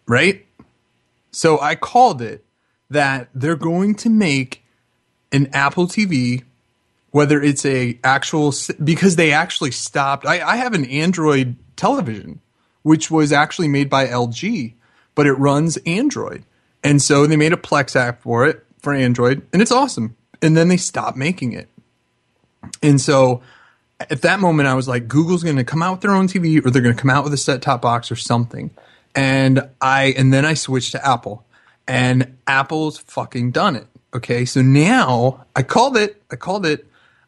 Right? 0.07 0.45
So 1.31 1.59
I 1.59 1.75
called 1.75 2.21
it 2.21 2.44
that 2.89 3.29
they're 3.33 3.55
going 3.55 3.95
to 3.95 4.09
make 4.09 4.63
an 5.31 5.47
Apple 5.53 5.87
TV 5.87 6.43
whether 7.15 7.41
it's 7.41 7.65
a 7.65 7.97
actual 8.03 8.53
because 8.83 9.15
they 9.15 9.31
actually 9.31 9.71
stopped 9.71 10.25
I, 10.25 10.41
I 10.41 10.57
have 10.57 10.73
an 10.73 10.83
android 10.83 11.55
television 11.77 12.41
which 12.81 13.09
was 13.09 13.31
actually 13.31 13.69
made 13.69 13.89
by 13.89 14.07
lg 14.07 14.73
but 15.15 15.25
it 15.25 15.31
runs 15.35 15.77
android. 15.85 16.43
And 16.83 17.01
so 17.01 17.25
they 17.25 17.37
made 17.37 17.53
a 17.53 17.57
plex 17.57 17.95
app 17.95 18.21
for 18.21 18.45
it 18.45 18.65
for 18.79 18.91
android 18.91 19.47
and 19.53 19.61
it's 19.61 19.71
awesome. 19.71 20.17
And 20.41 20.57
then 20.57 20.67
they 20.67 20.75
stopped 20.75 21.15
making 21.15 21.53
it. 21.53 21.69
And 22.83 22.99
so 22.99 23.41
at 24.09 24.23
that 24.23 24.41
moment 24.41 24.67
i 24.67 24.73
was 24.73 24.89
like 24.89 25.07
google's 25.07 25.41
going 25.41 25.55
to 25.55 25.63
come 25.63 25.81
out 25.81 25.93
with 25.93 26.01
their 26.01 26.11
own 26.11 26.27
tv 26.27 26.65
or 26.65 26.69
they're 26.69 26.81
going 26.81 26.93
to 26.93 27.01
come 27.01 27.09
out 27.09 27.23
with 27.23 27.33
a 27.33 27.37
set 27.37 27.61
top 27.61 27.81
box 27.81 28.11
or 28.11 28.17
something. 28.17 28.71
And 29.15 29.69
i 29.79 30.13
and 30.17 30.33
then 30.33 30.43
i 30.43 30.53
switched 30.53 30.91
to 30.91 31.07
apple 31.07 31.44
and 31.87 32.37
apple's 32.47 32.97
fucking 32.97 33.51
done 33.51 33.75
it 33.75 33.87
okay 34.13 34.45
so 34.45 34.61
now 34.61 35.45
i 35.55 35.61
called 35.61 35.97
it 35.97 36.21
i 36.31 36.35
called 36.35 36.65
it 36.65 36.87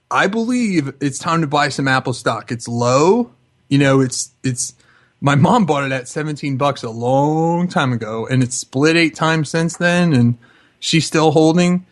I 0.10 0.28
believe 0.28 0.93
it's 1.02 1.20
time 1.20 1.41
to 1.41 1.48
buy 1.48 1.70
some 1.70 1.88
Apple 1.88 2.13
stock. 2.13 2.52
It's 2.52 2.67
low. 2.67 3.32
You 3.67 3.78
know, 3.78 4.00
it's 4.00 4.32
it's 4.43 4.74
my 5.20 5.36
mom 5.36 5.65
bought 5.65 5.84
it 5.84 5.91
at 5.91 6.08
17 6.08 6.58
bucks 6.58 6.84
a 6.84 6.89
long 6.89 7.67
time 7.67 7.91
ago 7.91 8.28
and 8.28 8.43
it's 8.43 8.56
split 8.56 8.96
eight 8.96 9.15
times 9.15 9.50
since 9.50 9.78
then 9.78 10.13
and 10.13 10.38
she's 10.80 11.08
still 11.08 11.32
holding 11.32 11.86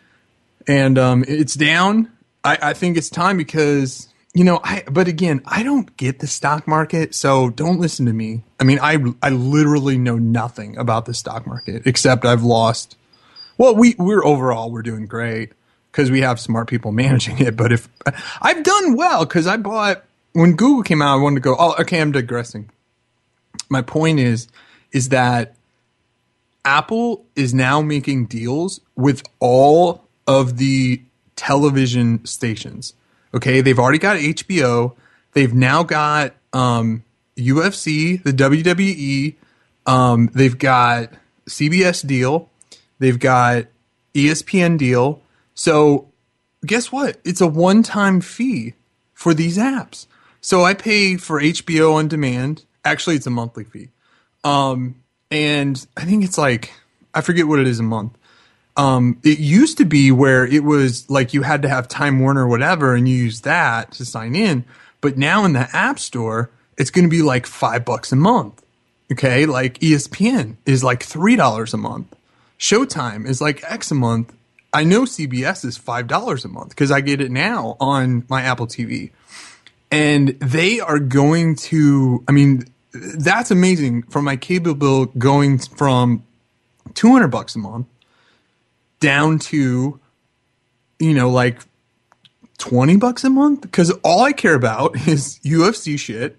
and 0.66 0.96
um, 0.96 1.24
it's 1.28 1.54
down. 1.54 2.10
I, 2.44 2.58
I 2.62 2.72
think 2.72 2.96
it's 2.96 3.10
time 3.10 3.36
because 3.36 4.08
you 4.36 4.44
know, 4.44 4.60
I 4.62 4.82
but 4.90 5.08
again, 5.08 5.40
I 5.46 5.62
don't 5.62 5.96
get 5.96 6.18
the 6.18 6.26
stock 6.26 6.68
market, 6.68 7.14
so 7.14 7.48
don't 7.48 7.80
listen 7.80 8.04
to 8.04 8.12
me. 8.12 8.42
I 8.60 8.64
mean, 8.64 8.78
I 8.82 8.98
I 9.22 9.30
literally 9.30 9.96
know 9.96 10.18
nothing 10.18 10.76
about 10.76 11.06
the 11.06 11.14
stock 11.14 11.46
market 11.46 11.86
except 11.86 12.26
I've 12.26 12.42
lost. 12.42 12.98
Well, 13.56 13.74
we 13.74 13.94
we're 13.98 14.22
overall 14.22 14.70
we're 14.70 14.82
doing 14.82 15.06
great 15.06 15.54
because 15.90 16.10
we 16.10 16.20
have 16.20 16.38
smart 16.38 16.68
people 16.68 16.92
managing 17.04 17.38
it. 17.38 17.56
But 17.56 17.72
if 17.72 17.88
I've 18.42 18.62
done 18.62 18.94
well 18.94 19.24
because 19.24 19.46
I 19.46 19.56
bought 19.56 20.04
when 20.34 20.54
Google 20.54 20.82
came 20.82 21.00
out, 21.00 21.14
I 21.14 21.22
wanted 21.22 21.36
to 21.36 21.40
go. 21.40 21.56
Oh, 21.58 21.74
okay, 21.80 21.98
I'm 21.98 22.12
digressing. 22.12 22.68
My 23.70 23.80
point 23.80 24.20
is, 24.20 24.48
is 24.92 25.08
that 25.08 25.56
Apple 26.62 27.24
is 27.34 27.54
now 27.54 27.80
making 27.80 28.26
deals 28.26 28.82
with 28.96 29.22
all 29.40 30.04
of 30.26 30.58
the 30.58 31.00
television 31.36 32.22
stations. 32.26 32.92
Okay, 33.36 33.60
they've 33.60 33.78
already 33.78 33.98
got 33.98 34.16
HBO. 34.16 34.96
They've 35.32 35.52
now 35.52 35.82
got 35.82 36.34
um, 36.54 37.04
UFC, 37.36 38.22
the 38.22 38.32
WWE. 38.32 39.34
Um, 39.84 40.30
they've 40.32 40.56
got 40.56 41.10
CBS 41.46 42.06
deal. 42.06 42.48
They've 42.98 43.18
got 43.18 43.66
ESPN 44.14 44.78
deal. 44.78 45.20
So 45.54 46.08
guess 46.64 46.90
what? 46.90 47.18
It's 47.24 47.42
a 47.42 47.46
one 47.46 47.82
time 47.82 48.22
fee 48.22 48.72
for 49.12 49.34
these 49.34 49.58
apps. 49.58 50.06
So 50.40 50.64
I 50.64 50.72
pay 50.72 51.18
for 51.18 51.38
HBO 51.38 51.94
on 51.94 52.08
demand. 52.08 52.64
Actually, 52.86 53.16
it's 53.16 53.26
a 53.26 53.30
monthly 53.30 53.64
fee. 53.64 53.90
Um, 54.44 55.02
and 55.30 55.86
I 55.94 56.06
think 56.06 56.24
it's 56.24 56.38
like, 56.38 56.72
I 57.12 57.20
forget 57.20 57.46
what 57.46 57.58
it 57.58 57.68
is 57.68 57.80
a 57.80 57.82
month. 57.82 58.16
Um, 58.76 59.18
it 59.24 59.38
used 59.38 59.78
to 59.78 59.84
be 59.84 60.12
where 60.12 60.46
it 60.46 60.62
was 60.62 61.08
like 61.08 61.32
you 61.32 61.42
had 61.42 61.62
to 61.62 61.68
have 61.68 61.88
Time 61.88 62.20
Warner 62.20 62.44
or 62.44 62.48
whatever, 62.48 62.94
and 62.94 63.08
you 63.08 63.16
use 63.16 63.40
that 63.42 63.92
to 63.92 64.04
sign 64.04 64.34
in. 64.34 64.64
But 65.00 65.16
now 65.16 65.44
in 65.44 65.54
the 65.54 65.68
App 65.74 65.98
Store, 65.98 66.50
it's 66.76 66.90
going 66.90 67.04
to 67.04 67.10
be 67.10 67.22
like 67.22 67.46
five 67.46 67.84
bucks 67.84 68.12
a 68.12 68.16
month. 68.16 68.62
Okay. 69.10 69.46
Like 69.46 69.78
ESPN 69.78 70.56
is 70.66 70.82
like 70.82 71.00
$3 71.00 71.74
a 71.74 71.76
month. 71.76 72.14
Showtime 72.58 73.26
is 73.26 73.40
like 73.40 73.62
X 73.64 73.90
a 73.90 73.94
month. 73.94 74.34
I 74.72 74.84
know 74.84 75.02
CBS 75.02 75.64
is 75.64 75.76
five 75.76 76.06
dollars 76.06 76.44
a 76.44 76.48
month 76.48 76.70
because 76.70 76.90
I 76.90 77.00
get 77.00 77.20
it 77.20 77.30
now 77.30 77.76
on 77.80 78.24
my 78.28 78.42
Apple 78.42 78.66
TV, 78.66 79.10
and 79.90 80.28
they 80.40 80.80
are 80.80 80.98
going 80.98 81.56
to. 81.56 82.24
I 82.28 82.32
mean, 82.32 82.66
that's 82.92 83.50
amazing 83.50 84.02
for 84.04 84.20
my 84.20 84.36
cable 84.36 84.74
bill 84.74 85.06
going 85.06 85.58
from 85.58 86.24
two 86.94 87.12
hundred 87.12 87.28
bucks 87.28 87.54
a 87.54 87.58
month 87.58 87.86
down 89.00 89.38
to, 89.38 90.00
you 90.98 91.14
know, 91.14 91.30
like 91.30 91.60
twenty 92.58 92.96
bucks 92.96 93.24
a 93.24 93.30
month 93.30 93.62
because 93.62 93.90
all 94.02 94.22
I 94.22 94.32
care 94.32 94.54
about 94.54 94.96
is 95.08 95.40
UFC 95.44 95.98
shit. 95.98 96.38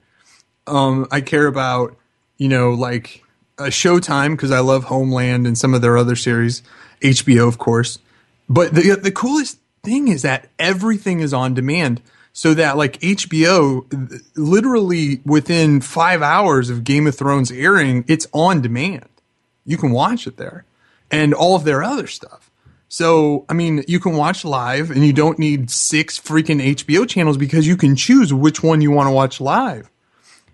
Um, 0.65 1.07
I 1.11 1.21
care 1.21 1.47
about 1.47 1.97
you 2.37 2.49
know 2.49 2.71
like 2.71 3.23
a 3.57 3.65
Showtime 3.65 4.31
because 4.31 4.51
I 4.51 4.59
love 4.59 4.85
Homeland 4.85 5.47
and 5.47 5.57
some 5.57 5.73
of 5.73 5.81
their 5.81 5.97
other 5.97 6.15
series, 6.15 6.61
HBO 7.01 7.47
of 7.47 7.57
course 7.57 7.99
but 8.49 8.73
the 8.73 8.95
the 8.95 9.11
coolest 9.11 9.59
thing 9.83 10.07
is 10.07 10.21
that 10.21 10.49
everything 10.57 11.19
is 11.19 11.33
on 11.33 11.53
demand. 11.53 12.01
So 12.33 12.53
that 12.53 12.77
like 12.77 12.99
HBO, 12.99 14.21
literally 14.35 15.21
within 15.25 15.81
five 15.81 16.21
hours 16.21 16.69
of 16.69 16.83
Game 16.83 17.07
of 17.07 17.15
Thrones 17.15 17.51
airing, 17.51 18.05
it's 18.07 18.27
on 18.31 18.61
demand. 18.61 19.09
You 19.65 19.77
can 19.77 19.91
watch 19.91 20.27
it 20.27 20.37
there, 20.37 20.63
and 21.09 21.33
all 21.33 21.55
of 21.55 21.63
their 21.63 21.83
other 21.83 22.05
stuff. 22.05 22.46
So 22.89 23.45
I 23.49 23.53
mean, 23.53 23.83
you 23.87 23.99
can 23.99 24.15
watch 24.15 24.45
live, 24.45 24.91
and 24.91 25.05
you 25.05 25.13
don't 25.13 25.39
need 25.39 25.69
six 25.69 26.19
freaking 26.19 26.61
HBO 26.61 27.07
channels 27.07 27.37
because 27.37 27.67
you 27.67 27.75
can 27.75 27.95
choose 27.95 28.33
which 28.33 28.63
one 28.63 28.81
you 28.81 28.91
want 28.91 29.07
to 29.07 29.11
watch 29.11 29.41
live. 29.41 29.89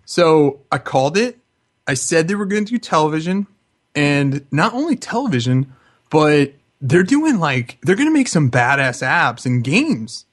So 0.05 0.61
I 0.71 0.79
called 0.79 1.17
it. 1.17 1.37
I 1.87 1.93
said 1.93 2.27
they 2.27 2.35
were 2.35 2.45
going 2.45 2.65
to 2.65 2.71
do 2.71 2.79
television, 2.79 3.47
and 3.95 4.45
not 4.51 4.73
only 4.73 4.95
television, 4.95 5.73
but 6.09 6.53
they're 6.81 7.03
doing 7.03 7.39
like 7.39 7.77
they're 7.81 7.95
gonna 7.95 8.11
make 8.11 8.27
some 8.27 8.51
badass 8.51 9.05
apps 9.05 9.45
and 9.45 9.63
games. 9.63 10.25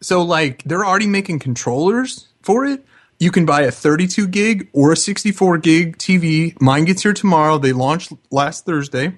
So 0.00 0.22
like 0.22 0.62
they're 0.64 0.84
already 0.84 1.06
making 1.06 1.40
controllers 1.40 2.28
for 2.42 2.64
it. 2.64 2.84
You 3.18 3.30
can 3.30 3.46
buy 3.46 3.62
a 3.62 3.70
32 3.70 4.28
gig 4.28 4.68
or 4.72 4.92
a 4.92 4.96
64 4.96 5.58
gig 5.58 5.98
TV. 5.98 6.60
Mine 6.60 6.84
gets 6.84 7.02
here 7.02 7.12
tomorrow. 7.12 7.58
They 7.58 7.72
launched 7.72 8.12
last 8.30 8.66
Thursday. 8.66 9.14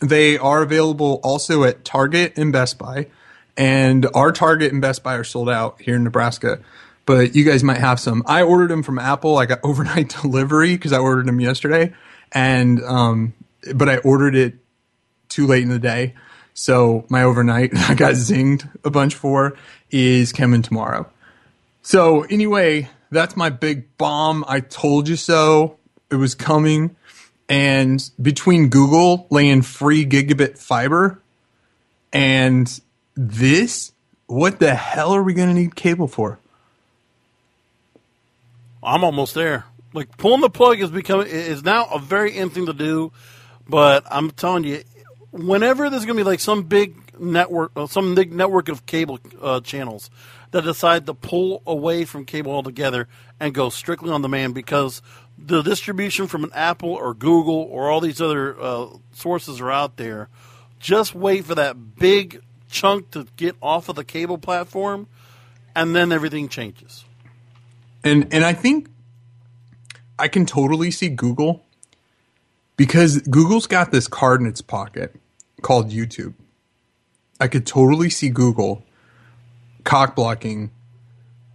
They 0.00 0.36
are 0.38 0.62
available 0.62 1.20
also 1.22 1.64
at 1.64 1.84
Target 1.84 2.36
and 2.36 2.52
Best 2.52 2.78
Buy. 2.78 3.08
And 3.56 4.06
our 4.14 4.32
Target 4.32 4.72
and 4.72 4.82
Best 4.82 5.02
Buy 5.02 5.14
are 5.14 5.24
sold 5.24 5.48
out 5.48 5.80
here 5.80 5.96
in 5.96 6.04
Nebraska. 6.04 6.60
But 7.06 7.34
you 7.34 7.44
guys 7.44 7.62
might 7.62 7.78
have 7.78 8.00
some. 8.00 8.22
I 8.26 8.42
ordered 8.42 8.68
them 8.68 8.82
from 8.82 8.98
Apple. 8.98 9.38
I 9.38 9.46
got 9.46 9.60
overnight 9.64 10.14
delivery 10.20 10.76
because 10.76 10.92
I 10.92 10.98
ordered 10.98 11.26
them 11.26 11.40
yesterday. 11.40 11.94
And 12.32 12.82
um, 12.82 13.34
but 13.74 13.88
I 13.88 13.98
ordered 13.98 14.34
it 14.34 14.54
too 15.28 15.46
late 15.46 15.62
in 15.62 15.68
the 15.68 15.78
day. 15.78 16.14
So 16.54 17.06
my 17.08 17.22
overnight 17.22 17.70
I 17.88 17.94
got 17.94 18.14
zinged 18.14 18.68
a 18.84 18.90
bunch 18.90 19.14
for 19.14 19.56
is 19.90 20.32
coming 20.32 20.62
tomorrow. 20.62 21.08
So 21.82 22.22
anyway, 22.22 22.90
that's 23.10 23.36
my 23.36 23.50
big 23.50 23.96
bomb. 23.96 24.44
I 24.48 24.60
told 24.60 25.08
you 25.08 25.16
so. 25.16 25.78
It 26.10 26.16
was 26.16 26.34
coming. 26.34 26.96
And 27.48 28.08
between 28.20 28.68
Google 28.68 29.26
laying 29.30 29.62
free 29.62 30.04
gigabit 30.04 30.58
fiber 30.58 31.22
and 32.12 32.80
this, 33.14 33.92
what 34.26 34.58
the 34.58 34.74
hell 34.74 35.12
are 35.12 35.22
we 35.22 35.34
going 35.34 35.48
to 35.48 35.54
need 35.54 35.76
cable 35.76 36.08
for? 36.08 36.38
I'm 38.82 39.04
almost 39.04 39.34
there. 39.34 39.64
Like 39.92 40.16
pulling 40.16 40.40
the 40.40 40.50
plug 40.50 40.80
is 40.80 40.90
becoming 40.90 41.28
is 41.28 41.62
now 41.62 41.86
a 41.86 41.98
very 41.98 42.36
in 42.36 42.50
thing 42.50 42.66
to 42.66 42.72
do, 42.72 43.12
but 43.68 44.04
I'm 44.10 44.30
telling 44.30 44.64
you, 44.64 44.82
whenever 45.30 45.88
there's 45.88 46.04
going 46.04 46.16
to 46.16 46.24
be 46.24 46.28
like 46.28 46.40
some 46.40 46.64
big 46.64 47.18
network, 47.18 47.72
uh, 47.76 47.86
some 47.86 48.14
big 48.14 48.32
network 48.32 48.68
of 48.68 48.86
cable 48.86 49.18
uh, 49.40 49.60
channels 49.60 50.10
that 50.50 50.62
decide 50.62 51.06
to 51.06 51.14
pull 51.14 51.62
away 51.66 52.04
from 52.04 52.24
cable 52.24 52.52
altogether 52.52 53.08
and 53.40 53.54
go 53.54 53.68
strictly 53.68 54.10
on 54.10 54.22
demand 54.22 54.54
because 54.54 55.02
the 55.38 55.62
distribution 55.62 56.26
from 56.26 56.44
an 56.44 56.50
Apple 56.54 56.90
or 56.90 57.14
Google 57.14 57.68
or 57.70 57.90
all 57.90 58.00
these 58.00 58.20
other 58.20 58.58
uh, 58.60 58.88
sources 59.12 59.60
are 59.60 59.70
out 59.70 59.96
there. 59.96 60.28
Just 60.78 61.14
wait 61.14 61.44
for 61.44 61.54
that 61.54 61.96
big 61.96 62.42
chunk 62.70 63.10
to 63.12 63.26
get 63.36 63.56
off 63.62 63.88
of 63.88 63.96
the 63.96 64.04
cable 64.04 64.38
platform, 64.38 65.06
and 65.74 65.94
then 65.94 66.12
everything 66.12 66.48
changes. 66.48 67.04
And 68.04 68.32
and 68.32 68.44
I 68.44 68.52
think 68.52 68.88
I 70.18 70.28
can 70.28 70.46
totally 70.46 70.90
see 70.90 71.08
Google 71.08 71.64
because 72.76 73.18
Google's 73.22 73.66
got 73.66 73.90
this 73.90 74.06
card 74.06 74.40
in 74.40 74.46
its 74.46 74.60
pocket 74.60 75.14
called 75.62 75.90
YouTube. 75.90 76.34
I 77.40 77.48
could 77.48 77.66
totally 77.66 78.10
see 78.10 78.28
Google 78.28 78.84
cock 79.84 80.14
blocking 80.14 80.70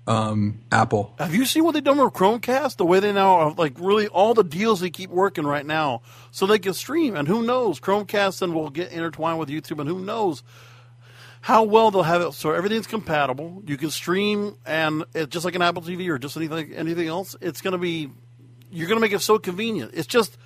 um, 0.07 0.61
Apple. 0.71 1.13
Have 1.19 1.35
you 1.35 1.45
seen 1.45 1.63
what 1.63 1.73
they've 1.73 1.83
done 1.83 1.97
with 1.97 2.13
Chromecast? 2.13 2.77
The 2.77 2.85
way 2.85 2.99
they 2.99 3.13
now 3.13 3.35
are 3.35 3.51
like 3.53 3.73
really 3.79 4.07
all 4.07 4.33
the 4.33 4.43
deals 4.43 4.79
they 4.79 4.89
keep 4.89 5.09
working 5.09 5.45
right 5.45 5.65
now, 5.65 6.01
so 6.31 6.45
they 6.45 6.59
can 6.59 6.73
stream. 6.73 7.15
And 7.15 7.27
who 7.27 7.43
knows, 7.43 7.79
Chromecast 7.79 8.39
then 8.39 8.53
will 8.53 8.69
get 8.69 8.91
intertwined 8.91 9.39
with 9.39 9.49
YouTube, 9.49 9.79
and 9.79 9.87
who 9.87 9.99
knows 9.99 10.43
how 11.41 11.63
well 11.63 11.89
they'll 11.89 12.03
have 12.03 12.21
it 12.21 12.33
so 12.33 12.51
everything's 12.51 12.87
compatible. 12.87 13.63
You 13.65 13.77
can 13.77 13.89
stream, 13.89 14.57
and 14.65 15.05
it, 15.13 15.29
just 15.29 15.45
like 15.45 15.55
an 15.55 15.61
Apple 15.61 15.81
TV 15.81 16.07
or 16.09 16.17
just 16.17 16.37
anything 16.37 16.73
anything 16.73 17.07
else, 17.07 17.35
it's 17.41 17.61
going 17.61 17.73
to 17.73 17.77
be 17.77 18.09
you're 18.71 18.87
going 18.87 18.97
to 18.97 19.01
make 19.01 19.13
it 19.13 19.19
so 19.19 19.37
convenient. 19.37 19.91
It's 19.93 20.07
just 20.07 20.37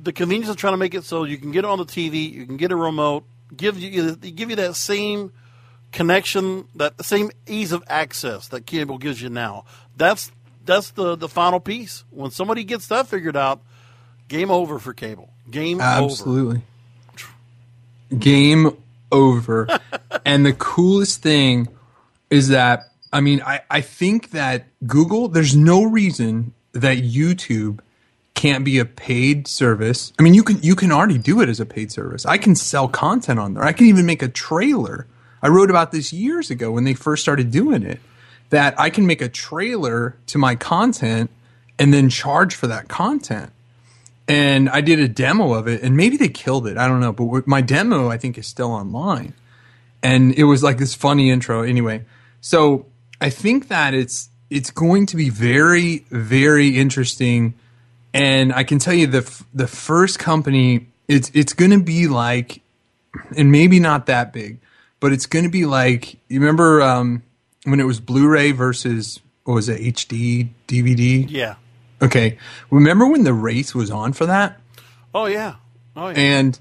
the 0.00 0.12
convenience 0.12 0.48
of 0.48 0.56
trying 0.56 0.72
to 0.72 0.78
make 0.78 0.94
it 0.94 1.04
so 1.04 1.24
you 1.24 1.36
can 1.36 1.50
get 1.52 1.60
it 1.60 1.66
on 1.66 1.78
the 1.78 1.84
TV, 1.84 2.32
you 2.32 2.46
can 2.46 2.56
get 2.56 2.72
a 2.72 2.76
remote, 2.76 3.24
give 3.54 3.78
you 3.78 4.16
give 4.16 4.50
you 4.50 4.56
that 4.56 4.74
same 4.74 5.32
connection, 5.92 6.68
that 6.76 7.04
same 7.04 7.30
ease 7.46 7.72
of 7.72 7.82
access 7.88 8.48
that 8.48 8.66
cable 8.66 8.98
gives 8.98 9.20
you 9.20 9.28
now. 9.28 9.64
That's 9.96 10.30
that's 10.64 10.90
the 10.90 11.16
the 11.16 11.28
final 11.28 11.60
piece. 11.60 12.04
When 12.10 12.30
somebody 12.30 12.64
gets 12.64 12.86
that 12.88 13.06
figured 13.06 13.36
out, 13.36 13.62
game 14.28 14.50
over 14.50 14.78
for 14.78 14.92
cable. 14.92 15.30
Game 15.50 15.80
Absolutely. 15.80 16.62
Game 18.16 18.76
over. 19.10 19.66
and 20.24 20.46
the 20.46 20.52
coolest 20.52 21.22
thing 21.22 21.68
is 22.30 22.48
that 22.48 22.84
I 23.12 23.20
mean 23.20 23.42
I, 23.42 23.60
I 23.70 23.80
think 23.80 24.30
that 24.30 24.66
Google 24.86 25.28
there's 25.28 25.56
no 25.56 25.84
reason 25.84 26.54
that 26.72 26.98
YouTube 26.98 27.80
can't 28.34 28.64
be 28.64 28.78
a 28.78 28.84
paid 28.84 29.48
service. 29.48 30.12
I 30.18 30.22
mean 30.22 30.34
you 30.34 30.44
can 30.44 30.62
you 30.62 30.76
can 30.76 30.92
already 30.92 31.18
do 31.18 31.40
it 31.40 31.48
as 31.48 31.58
a 31.58 31.66
paid 31.66 31.90
service. 31.90 32.24
I 32.24 32.38
can 32.38 32.54
sell 32.54 32.88
content 32.88 33.40
on 33.40 33.54
there. 33.54 33.64
I 33.64 33.72
can 33.72 33.86
even 33.86 34.06
make 34.06 34.22
a 34.22 34.28
trailer 34.28 35.08
I 35.42 35.48
wrote 35.48 35.70
about 35.70 35.92
this 35.92 36.12
years 36.12 36.50
ago 36.50 36.70
when 36.70 36.84
they 36.84 36.94
first 36.94 37.22
started 37.22 37.50
doing 37.50 37.82
it. 37.82 38.00
That 38.50 38.74
I 38.80 38.90
can 38.90 39.06
make 39.06 39.22
a 39.22 39.28
trailer 39.28 40.16
to 40.26 40.38
my 40.38 40.56
content 40.56 41.30
and 41.78 41.94
then 41.94 42.10
charge 42.10 42.54
for 42.54 42.66
that 42.66 42.88
content. 42.88 43.52
And 44.26 44.68
I 44.68 44.80
did 44.80 44.98
a 44.98 45.08
demo 45.08 45.54
of 45.54 45.66
it, 45.68 45.82
and 45.82 45.96
maybe 45.96 46.16
they 46.16 46.28
killed 46.28 46.66
it. 46.66 46.76
I 46.76 46.86
don't 46.88 47.00
know, 47.00 47.12
but 47.12 47.46
my 47.46 47.60
demo 47.60 48.10
I 48.10 48.16
think 48.16 48.38
is 48.38 48.46
still 48.46 48.72
online. 48.72 49.34
And 50.02 50.34
it 50.34 50.44
was 50.44 50.62
like 50.62 50.78
this 50.78 50.94
funny 50.94 51.30
intro. 51.30 51.62
Anyway, 51.62 52.04
so 52.40 52.86
I 53.20 53.30
think 53.30 53.68
that 53.68 53.94
it's 53.94 54.28
it's 54.48 54.70
going 54.70 55.06
to 55.06 55.16
be 55.16 55.30
very 55.30 56.04
very 56.10 56.76
interesting. 56.76 57.54
And 58.12 58.52
I 58.52 58.64
can 58.64 58.78
tell 58.78 58.94
you 58.94 59.06
the 59.06 59.44
the 59.54 59.66
first 59.66 60.18
company 60.18 60.86
it's 61.08 61.30
it's 61.34 61.52
going 61.52 61.72
to 61.72 61.82
be 61.82 62.06
like, 62.06 62.62
and 63.36 63.50
maybe 63.50 63.80
not 63.80 64.06
that 64.06 64.32
big, 64.32 64.58
but 65.00 65.12
it's 65.12 65.26
going 65.26 65.44
to 65.44 65.50
be 65.50 65.66
like 65.66 66.14
you 66.28 66.40
remember 66.40 66.82
um, 66.82 67.22
when 67.64 67.80
it 67.80 67.84
was 67.84 68.00
Blu-ray 68.00 68.52
versus 68.52 69.20
what 69.44 69.54
was 69.54 69.68
it 69.68 69.80
HD 69.80 70.48
DVD? 70.68 71.26
Yeah. 71.28 71.56
Okay. 72.02 72.38
Remember 72.70 73.06
when 73.06 73.24
the 73.24 73.34
race 73.34 73.74
was 73.74 73.90
on 73.90 74.12
for 74.12 74.26
that? 74.26 74.60
Oh 75.14 75.26
yeah. 75.26 75.56
Oh 75.96 76.08
yeah. 76.08 76.14
And 76.18 76.58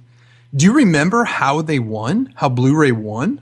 do 0.55 0.65
you 0.65 0.73
remember 0.73 1.25
how 1.25 1.61
they 1.61 1.79
won? 1.79 2.33
How 2.35 2.49
Blu-ray 2.49 2.91
won? 2.91 3.41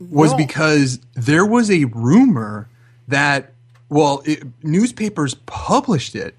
Was 0.00 0.30
No. 0.32 0.36
because 0.38 1.00
there 1.14 1.44
was 1.44 1.70
a 1.70 1.84
rumor 1.86 2.68
that 3.08 3.52
well, 3.90 4.22
it, 4.24 4.42
newspapers 4.62 5.34
published 5.46 6.14
it 6.14 6.34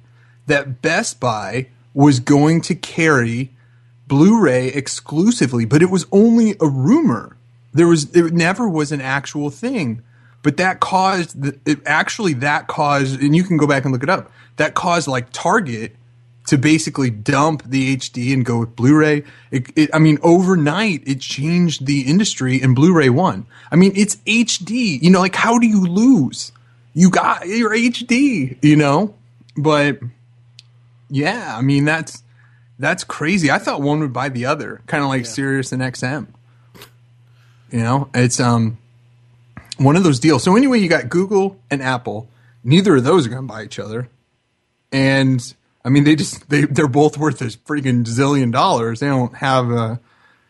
that 0.45 0.81
Best 0.81 1.19
Buy 1.19 1.67
was 1.93 2.19
going 2.19 2.61
to 2.61 2.75
carry 2.75 3.51
Blu-ray 4.09 4.67
exclusively, 4.67 5.63
but 5.63 5.81
it 5.81 5.89
was 5.89 6.05
only 6.11 6.55
a 6.59 6.67
rumor. 6.67 7.37
There 7.73 7.87
was 7.87 8.13
it 8.15 8.33
never 8.33 8.67
was 8.67 8.91
an 8.91 8.99
actual 8.99 9.49
thing. 9.49 10.03
But 10.41 10.57
that 10.57 10.79
caused 10.79 11.41
the, 11.41 11.59
it 11.65 11.79
actually 11.85 12.33
that 12.33 12.67
caused 12.67 13.21
and 13.21 13.35
you 13.35 13.43
can 13.43 13.57
go 13.57 13.67
back 13.67 13.83
and 13.83 13.93
look 13.93 14.03
it 14.03 14.09
up. 14.09 14.31
That 14.57 14.73
caused 14.73 15.07
like 15.07 15.27
Target 15.31 15.95
to 16.47 16.57
basically 16.57 17.11
dump 17.11 17.63
the 17.63 17.95
HD 17.95 18.33
and 18.33 18.43
go 18.43 18.59
with 18.59 18.75
Blu-ray. 18.75 19.23
It, 19.51 19.67
it, 19.75 19.89
I 19.93 19.99
mean, 19.99 20.17
overnight 20.23 21.03
it 21.07 21.21
changed 21.21 21.85
the 21.85 22.01
industry, 22.01 22.59
and 22.59 22.75
Blu-ray 22.75 23.09
won. 23.09 23.45
I 23.71 23.75
mean, 23.75 23.91
it's 23.95 24.15
HD. 24.25 24.99
You 25.01 25.11
know, 25.11 25.19
like 25.19 25.35
how 25.35 25.59
do 25.59 25.67
you 25.67 25.85
lose? 25.85 26.51
You 26.93 27.11
got 27.11 27.47
your 27.47 27.69
HD. 27.69 28.57
You 28.63 28.75
know, 28.75 29.13
but 29.55 29.99
yeah, 31.09 31.55
I 31.55 31.61
mean 31.61 31.85
that's 31.85 32.23
that's 32.79 33.03
crazy. 33.03 33.51
I 33.51 33.59
thought 33.59 33.81
one 33.81 33.99
would 33.99 34.13
buy 34.13 34.29
the 34.29 34.45
other, 34.45 34.81
kind 34.87 35.03
of 35.03 35.09
like 35.09 35.25
Sirius 35.25 35.73
and 35.73 35.81
XM. 35.81 36.27
You 37.71 37.79
know, 37.79 38.09
it's 38.13 38.39
um 38.39 38.77
one 39.77 39.95
of 39.95 40.03
those 40.03 40.19
deals. 40.19 40.43
So 40.43 40.55
anyway, 40.55 40.79
you 40.79 40.89
got 40.89 41.09
Google 41.09 41.59
and 41.69 41.83
Apple. 41.83 42.29
Neither 42.63 42.95
of 42.95 43.03
those 43.03 43.27
are 43.27 43.29
going 43.29 43.41
to 43.41 43.47
buy 43.47 43.63
each 43.63 43.79
other, 43.79 44.09
and 44.91 45.53
I 45.85 45.89
mean 45.89 46.03
they 46.05 46.15
just 46.15 46.49
they 46.49 46.61
they're 46.65 46.87
both 46.87 47.17
worth 47.17 47.41
a 47.41 47.45
freaking 47.45 48.05
zillion 48.05 48.51
dollars. 48.51 49.01
They 49.01 49.07
don't 49.07 49.35
have 49.35 49.69
a, 49.71 49.99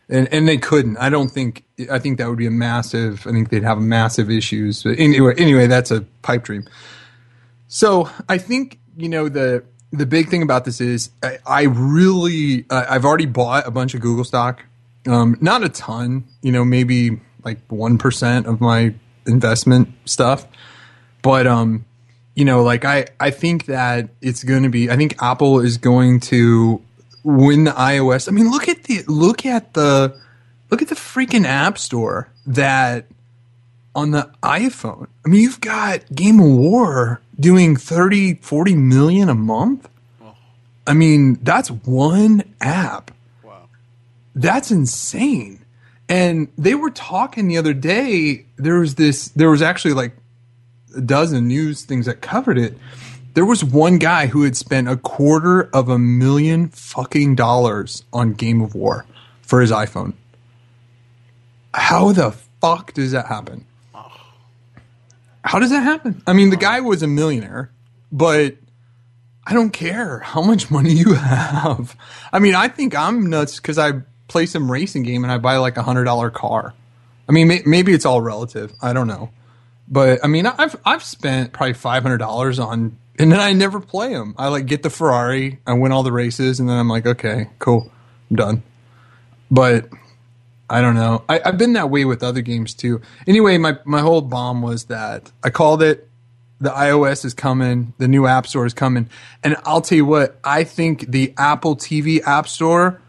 and 0.08 0.32
and 0.32 0.48
they 0.48 0.56
couldn't. 0.56 0.96
I 0.98 1.10
don't 1.10 1.28
think. 1.28 1.64
I 1.90 1.98
think 1.98 2.18
that 2.18 2.28
would 2.28 2.38
be 2.38 2.46
a 2.46 2.52
massive. 2.52 3.26
I 3.26 3.32
think 3.32 3.50
they'd 3.50 3.64
have 3.64 3.78
massive 3.78 4.30
issues. 4.30 4.82
But 4.82 4.98
anyway, 4.98 5.34
anyway, 5.36 5.66
that's 5.66 5.90
a 5.90 6.02
pipe 6.22 6.44
dream. 6.44 6.66
So 7.68 8.08
I 8.28 8.38
think 8.38 8.78
you 8.96 9.08
know 9.08 9.28
the 9.28 9.64
the 9.92 10.06
big 10.06 10.28
thing 10.28 10.42
about 10.42 10.64
this 10.64 10.80
is 10.80 11.10
I, 11.22 11.38
I 11.46 11.62
really 11.64 12.64
uh, 12.70 12.86
I've 12.88 13.04
already 13.04 13.26
bought 13.26 13.66
a 13.66 13.70
bunch 13.70 13.94
of 13.94 14.00
Google 14.00 14.24
stock, 14.24 14.64
um, 15.06 15.36
not 15.40 15.62
a 15.62 15.68
ton, 15.68 16.24
you 16.42 16.52
know, 16.52 16.64
maybe 16.64 17.20
like 17.44 17.58
one 17.68 17.98
percent 17.98 18.46
of 18.46 18.60
my 18.60 18.94
investment 19.26 19.88
stuff, 20.04 20.46
but 21.22 21.46
um, 21.46 21.84
you 22.34 22.44
know, 22.44 22.62
like 22.62 22.84
I 22.84 23.06
I 23.18 23.30
think 23.30 23.66
that 23.66 24.10
it's 24.20 24.44
going 24.44 24.62
to 24.62 24.68
be 24.68 24.90
I 24.90 24.96
think 24.96 25.20
Apple 25.22 25.60
is 25.60 25.76
going 25.76 26.20
to 26.20 26.82
win 27.24 27.64
the 27.64 27.72
iOS. 27.72 28.28
I 28.28 28.32
mean, 28.32 28.50
look 28.50 28.68
at 28.68 28.84
the 28.84 29.02
look 29.08 29.44
at 29.44 29.74
the 29.74 30.16
look 30.70 30.82
at 30.82 30.88
the 30.88 30.94
freaking 30.94 31.44
App 31.44 31.78
Store 31.78 32.28
that 32.46 33.06
on 34.00 34.12
the 34.12 34.30
iPhone. 34.42 35.08
I 35.24 35.28
mean, 35.28 35.42
you've 35.42 35.60
got 35.60 36.10
Game 36.14 36.40
of 36.40 36.46
War 36.46 37.20
doing 37.38 37.76
30, 37.76 38.34
40 38.36 38.74
million 38.74 39.28
a 39.28 39.34
month. 39.34 39.88
I 40.86 40.94
mean, 40.94 41.38
that's 41.42 41.70
one 41.70 42.42
app. 42.60 43.10
Wow. 43.44 43.68
That's 44.34 44.70
insane. 44.70 45.64
And 46.08 46.48
they 46.56 46.74
were 46.74 46.90
talking 46.90 47.46
the 47.46 47.58
other 47.58 47.74
day, 47.74 48.46
there 48.56 48.80
was 48.80 48.96
this 48.96 49.28
there 49.28 49.50
was 49.50 49.62
actually 49.62 49.94
like 49.94 50.16
a 50.96 51.00
dozen 51.00 51.46
news 51.46 51.84
things 51.84 52.06
that 52.06 52.20
covered 52.22 52.58
it. 52.58 52.76
There 53.34 53.44
was 53.44 53.62
one 53.62 53.98
guy 53.98 54.26
who 54.26 54.42
had 54.42 54.56
spent 54.56 54.88
a 54.88 54.96
quarter 54.96 55.70
of 55.72 55.88
a 55.88 55.98
million 55.98 56.68
fucking 56.70 57.36
dollars 57.36 58.02
on 58.12 58.32
Game 58.32 58.60
of 58.60 58.74
War 58.74 59.06
for 59.42 59.60
his 59.60 59.70
iPhone. 59.70 60.14
How 61.72 62.10
the 62.10 62.32
fuck 62.60 62.92
does 62.94 63.12
that 63.12 63.26
happen? 63.26 63.66
How 65.44 65.58
does 65.58 65.70
that 65.70 65.82
happen? 65.82 66.22
I 66.26 66.32
mean, 66.32 66.50
the 66.50 66.56
guy 66.56 66.78
uh, 66.78 66.82
was 66.82 67.02
a 67.02 67.06
millionaire, 67.06 67.70
but 68.12 68.56
I 69.46 69.54
don't 69.54 69.70
care 69.70 70.18
how 70.20 70.42
much 70.42 70.70
money 70.70 70.92
you 70.92 71.14
have. 71.14 71.96
I 72.32 72.38
mean, 72.38 72.54
I 72.54 72.68
think 72.68 72.94
I'm 72.94 73.30
nuts 73.30 73.56
because 73.56 73.78
I 73.78 74.02
play 74.28 74.46
some 74.46 74.70
racing 74.70 75.02
game 75.02 75.24
and 75.24 75.32
I 75.32 75.38
buy 75.38 75.56
like 75.56 75.76
a 75.76 75.82
hundred 75.82 76.04
dollar 76.04 76.30
car. 76.30 76.74
I 77.28 77.32
mean, 77.32 77.48
may- 77.48 77.62
maybe 77.64 77.92
it's 77.92 78.04
all 78.06 78.20
relative. 78.20 78.72
I 78.82 78.92
don't 78.92 79.06
know, 79.06 79.30
but 79.88 80.24
I 80.24 80.26
mean, 80.26 80.46
I've 80.46 80.76
I've 80.84 81.02
spent 81.02 81.52
probably 81.52 81.74
five 81.74 82.02
hundred 82.02 82.18
dollars 82.18 82.58
on, 82.58 82.96
and 83.18 83.32
then 83.32 83.40
I 83.40 83.52
never 83.52 83.80
play 83.80 84.10
them. 84.12 84.34
I 84.36 84.48
like 84.48 84.66
get 84.66 84.82
the 84.82 84.90
Ferrari, 84.90 85.58
I 85.66 85.72
win 85.74 85.92
all 85.92 86.02
the 86.02 86.12
races, 86.12 86.60
and 86.60 86.68
then 86.68 86.76
I'm 86.76 86.88
like, 86.88 87.06
okay, 87.06 87.48
cool, 87.58 87.90
I'm 88.30 88.36
done. 88.36 88.62
But 89.50 89.88
I 90.70 90.80
don't 90.80 90.94
know. 90.94 91.24
I, 91.28 91.40
I've 91.44 91.58
been 91.58 91.72
that 91.72 91.90
way 91.90 92.04
with 92.04 92.22
other 92.22 92.42
games 92.42 92.74
too. 92.74 93.02
Anyway, 93.26 93.58
my 93.58 93.76
my 93.84 94.00
whole 94.00 94.20
bomb 94.20 94.62
was 94.62 94.84
that 94.84 95.32
I 95.42 95.50
called 95.50 95.82
it. 95.82 96.08
The 96.60 96.70
iOS 96.70 97.24
is 97.24 97.34
coming. 97.34 97.92
The 97.98 98.06
new 98.06 98.26
App 98.26 98.46
Store 98.46 98.66
is 98.66 98.74
coming, 98.74 99.10
and 99.42 99.56
I'll 99.64 99.80
tell 99.80 99.96
you 99.96 100.04
what. 100.04 100.38
I 100.44 100.62
think 100.62 101.10
the 101.10 101.34
Apple 101.36 101.74
TV 101.74 102.22
App 102.22 102.46
Store 102.46 103.00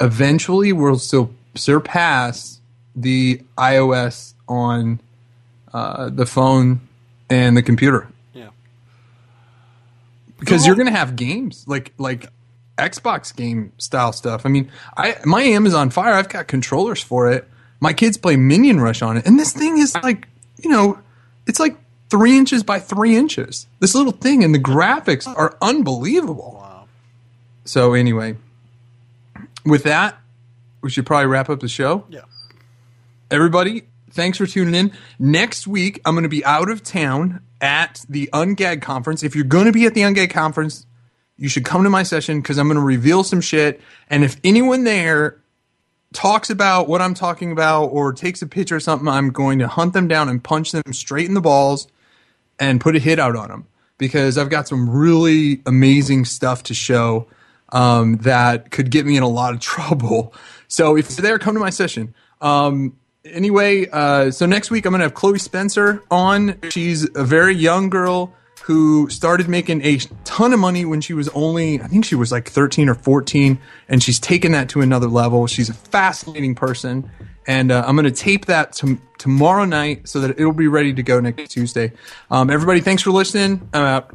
eventually 0.00 0.72
will 0.72 0.98
still 0.98 1.34
surpass 1.56 2.60
the 2.94 3.42
iOS 3.58 4.34
on 4.46 5.00
uh, 5.72 6.10
the 6.10 6.26
phone 6.26 6.80
and 7.28 7.56
the 7.56 7.62
computer. 7.62 8.06
Yeah. 8.34 8.50
because 10.38 10.64
you're 10.64 10.76
going 10.76 10.86
to 10.86 10.92
have 10.92 11.16
games 11.16 11.64
like 11.66 11.92
like 11.98 12.28
Xbox 12.78 13.34
game 13.34 13.72
style 13.78 14.12
stuff. 14.12 14.44
I 14.44 14.48
mean, 14.48 14.70
I 14.96 15.16
my 15.24 15.42
Amazon 15.42 15.90
Fire, 15.90 16.14
I've 16.14 16.28
got 16.28 16.48
controllers 16.48 17.02
for 17.02 17.30
it. 17.30 17.48
My 17.80 17.92
kids 17.92 18.16
play 18.16 18.36
Minion 18.36 18.80
Rush 18.80 19.02
on 19.02 19.16
it, 19.16 19.26
and 19.26 19.38
this 19.38 19.52
thing 19.52 19.78
is 19.78 19.94
like, 20.02 20.26
you 20.62 20.70
know, 20.70 20.98
it's 21.46 21.60
like 21.60 21.76
three 22.08 22.36
inches 22.38 22.62
by 22.62 22.78
three 22.78 23.16
inches. 23.16 23.66
This 23.80 23.94
little 23.94 24.12
thing, 24.12 24.42
and 24.42 24.54
the 24.54 24.58
graphics 24.58 25.26
are 25.26 25.56
unbelievable. 25.60 26.60
So 27.64 27.94
anyway, 27.94 28.36
with 29.64 29.84
that, 29.84 30.18
we 30.82 30.90
should 30.90 31.06
probably 31.06 31.26
wrap 31.26 31.48
up 31.48 31.60
the 31.60 31.68
show. 31.68 32.04
Yeah. 32.08 32.20
Everybody, 33.30 33.84
thanks 34.10 34.38
for 34.38 34.46
tuning 34.46 34.74
in. 34.74 34.92
Next 35.18 35.66
week, 35.66 36.00
I'm 36.04 36.14
going 36.14 36.24
to 36.24 36.28
be 36.28 36.44
out 36.44 36.70
of 36.70 36.82
town 36.82 37.40
at 37.60 38.04
the 38.08 38.28
UnGagged 38.32 38.82
conference. 38.82 39.22
If 39.22 39.34
you're 39.34 39.44
going 39.44 39.64
to 39.64 39.72
be 39.72 39.86
at 39.86 39.94
the 39.94 40.02
UnGagged 40.02 40.30
conference, 40.30 40.86
you 41.36 41.48
should 41.48 41.64
come 41.64 41.84
to 41.84 41.90
my 41.90 42.02
session 42.02 42.40
because 42.40 42.58
I'm 42.58 42.66
going 42.66 42.76
to 42.76 42.82
reveal 42.82 43.24
some 43.24 43.40
shit. 43.40 43.80
And 44.08 44.24
if 44.24 44.36
anyone 44.44 44.84
there 44.84 45.40
talks 46.12 46.48
about 46.48 46.88
what 46.88 47.02
I'm 47.02 47.14
talking 47.14 47.52
about 47.52 47.86
or 47.86 48.12
takes 48.12 48.40
a 48.40 48.46
picture 48.46 48.76
or 48.76 48.80
something, 48.80 49.08
I'm 49.08 49.30
going 49.30 49.58
to 49.58 49.68
hunt 49.68 49.92
them 49.92 50.08
down 50.08 50.28
and 50.28 50.42
punch 50.42 50.72
them 50.72 50.92
straight 50.92 51.26
in 51.26 51.34
the 51.34 51.40
balls 51.40 51.88
and 52.58 52.80
put 52.80 52.94
a 52.94 52.98
hit 53.00 53.18
out 53.18 53.34
on 53.36 53.48
them 53.48 53.66
because 53.98 54.38
I've 54.38 54.50
got 54.50 54.68
some 54.68 54.88
really 54.88 55.60
amazing 55.66 56.24
stuff 56.24 56.62
to 56.64 56.74
show 56.74 57.26
um, 57.70 58.18
that 58.18 58.70
could 58.70 58.90
get 58.90 59.04
me 59.04 59.16
in 59.16 59.22
a 59.22 59.28
lot 59.28 59.54
of 59.54 59.60
trouble. 59.60 60.32
So 60.68 60.96
if 60.96 61.10
you're 61.10 61.22
there, 61.22 61.38
come 61.38 61.54
to 61.54 61.60
my 61.60 61.70
session. 61.70 62.14
Um, 62.40 62.96
anyway, 63.24 63.88
uh, 63.90 64.30
so 64.30 64.46
next 64.46 64.70
week 64.70 64.86
I'm 64.86 64.92
going 64.92 65.00
to 65.00 65.06
have 65.06 65.14
Chloe 65.14 65.38
Spencer 65.38 66.02
on. 66.10 66.60
She's 66.70 67.08
a 67.16 67.24
very 67.24 67.54
young 67.54 67.90
girl 67.90 68.34
who 68.64 69.10
started 69.10 69.46
making 69.46 69.84
a 69.84 69.98
ton 70.24 70.54
of 70.54 70.58
money 70.58 70.86
when 70.86 71.02
she 71.02 71.12
was 71.12 71.28
only, 71.30 71.82
I 71.82 71.86
think 71.86 72.06
she 72.06 72.14
was 72.14 72.32
like 72.32 72.48
13 72.48 72.88
or 72.88 72.94
14, 72.94 73.58
and 73.90 74.02
she's 74.02 74.18
taken 74.18 74.52
that 74.52 74.70
to 74.70 74.80
another 74.80 75.06
level. 75.06 75.46
She's 75.46 75.68
a 75.68 75.74
fascinating 75.74 76.54
person. 76.54 77.10
And 77.46 77.70
uh, 77.70 77.84
I'm 77.86 77.94
going 77.94 78.06
to 78.06 78.10
tape 78.10 78.46
that 78.46 78.72
to, 78.76 78.98
tomorrow 79.18 79.66
night 79.66 80.08
so 80.08 80.18
that 80.20 80.30
it'll 80.40 80.54
be 80.54 80.68
ready 80.68 80.94
to 80.94 81.02
go 81.02 81.20
next 81.20 81.50
Tuesday. 81.50 81.92
Um, 82.30 82.48
everybody, 82.48 82.80
thanks 82.80 83.02
for 83.02 83.10
listening. 83.10 83.68
I'm 83.74 83.84
out. 83.84 84.14